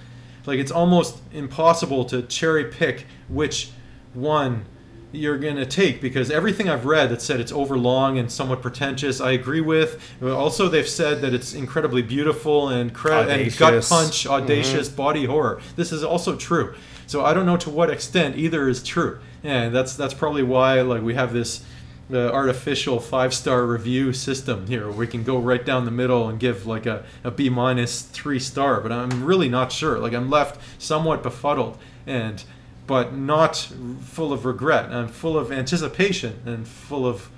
[0.48, 3.70] Like it's almost impossible to cherry pick which
[4.16, 4.66] one
[5.14, 9.22] you're going to take because everything I've read that said it's overlong and somewhat pretentious,
[9.22, 10.02] I agree with.
[10.22, 15.62] Also, they've said that it's incredibly beautiful and, cre- and gut punch, audacious body horror.
[15.76, 16.74] This is also true.
[17.06, 20.82] So I don't know to what extent either is true, and that's that's probably why
[20.82, 21.64] like we have this
[22.12, 24.88] uh, artificial five star review system here.
[24.88, 28.02] Where we can go right down the middle and give like a, a B minus
[28.02, 30.00] three star, but I'm really not sure.
[30.00, 32.44] Like I'm left somewhat befuddled and
[32.88, 33.56] but not
[34.02, 34.92] full of regret.
[34.92, 37.30] I'm full of anticipation and full of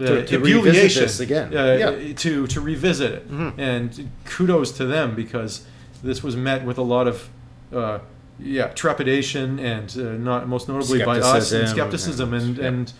[0.00, 1.48] uh, To- to ebullition, this again.
[1.56, 1.90] uh, Yeah.
[1.90, 2.14] Mm-hmm.
[2.14, 3.26] to to revisit it.
[3.58, 5.62] And kudos to them because
[6.02, 7.28] this was met with a lot of
[7.74, 7.98] uh,
[8.40, 12.92] yeah trepidation and uh, not most notably by us and Skepticism and- and and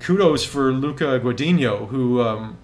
[0.00, 2.20] kudos for Luca Guadagnino who.
[2.20, 2.56] Um,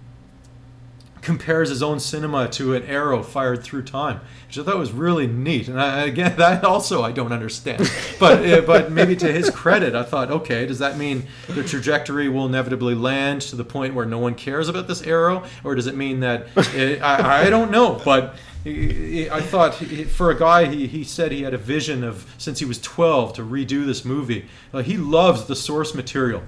[1.25, 5.25] compares his own cinema to an arrow fired through time, which I thought was really
[5.25, 5.67] neat.
[5.67, 7.91] And I, again, that also I don't understand.
[8.19, 12.29] But uh, but maybe to his credit, I thought, okay, does that mean the trajectory
[12.29, 15.87] will inevitably land to the point where no one cares about this arrow, or does
[15.87, 18.35] it mean that uh I, I don't know, but.
[18.67, 22.57] I I thought for a guy, he, he said he had a vision of since
[22.57, 24.47] he was 12 to redo this movie.
[24.83, 26.41] He loves the source material.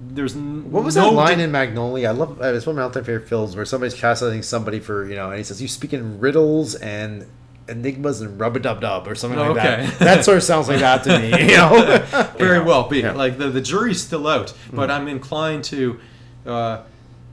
[0.00, 2.08] There's n- what was no that line di- in Magnolia?
[2.08, 2.40] I love.
[2.40, 5.28] Uh, it's one of my all-time favorite films where somebody's chastising somebody for you know,
[5.28, 7.26] and he says, "You speak in riddles and
[7.68, 9.86] enigmas and rub a dub dub or something like Okay.
[9.86, 11.28] that." That sort of sounds like that to me.
[11.50, 13.08] You know, very well be yeah.
[13.10, 13.18] Mm-hmm.
[13.18, 16.00] like the, the jury's still out but i'm inclined to
[16.46, 16.82] uh,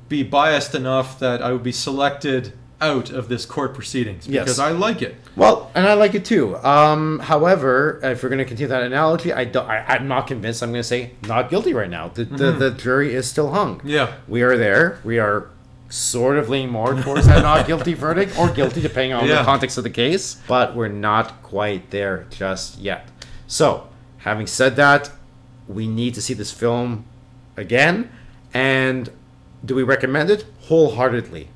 [0.10, 4.44] be biased enough that i would be selected out of this court proceedings Yes.
[4.44, 6.56] because i like it Well, and I like it too.
[6.58, 9.68] Um, however, if we're going to continue that analogy, I don't.
[9.70, 10.62] I, I'm not convinced.
[10.64, 12.08] I'm going to say not guilty right now.
[12.10, 13.78] The, the the jury is still hung.
[13.80, 13.90] Mm-hmm.
[13.90, 14.14] Yeah.
[14.28, 15.00] we are there.
[15.04, 15.50] We are
[15.90, 19.40] sort of leaning more towards that not guilty verdict or guilty, depending on Yeah.
[19.40, 20.38] the context of the case.
[20.48, 23.08] But we're not quite there just yet.
[23.48, 23.88] So,
[24.20, 25.12] having said that,
[25.68, 27.06] we need to see this film
[27.56, 28.10] again.
[28.54, 29.10] And
[29.64, 31.50] do we recommend it wholeheartedly?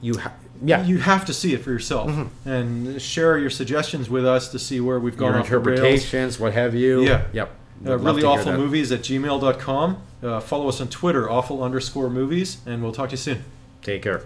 [0.00, 0.32] You, ha-
[0.64, 2.48] yeah, you have to see it for yourself Mm-hmm.
[2.48, 6.52] and share your suggestions with us to see where we've gone your off interpretations, what
[6.52, 7.02] have you.
[7.04, 7.26] Yeah.
[7.32, 7.54] Yep.
[7.86, 12.82] Uh, really awful movies at gmail.com uh, follow us on twitter awful underscore movies and
[12.82, 13.44] we'll talk to you soon
[13.82, 14.22] Take care.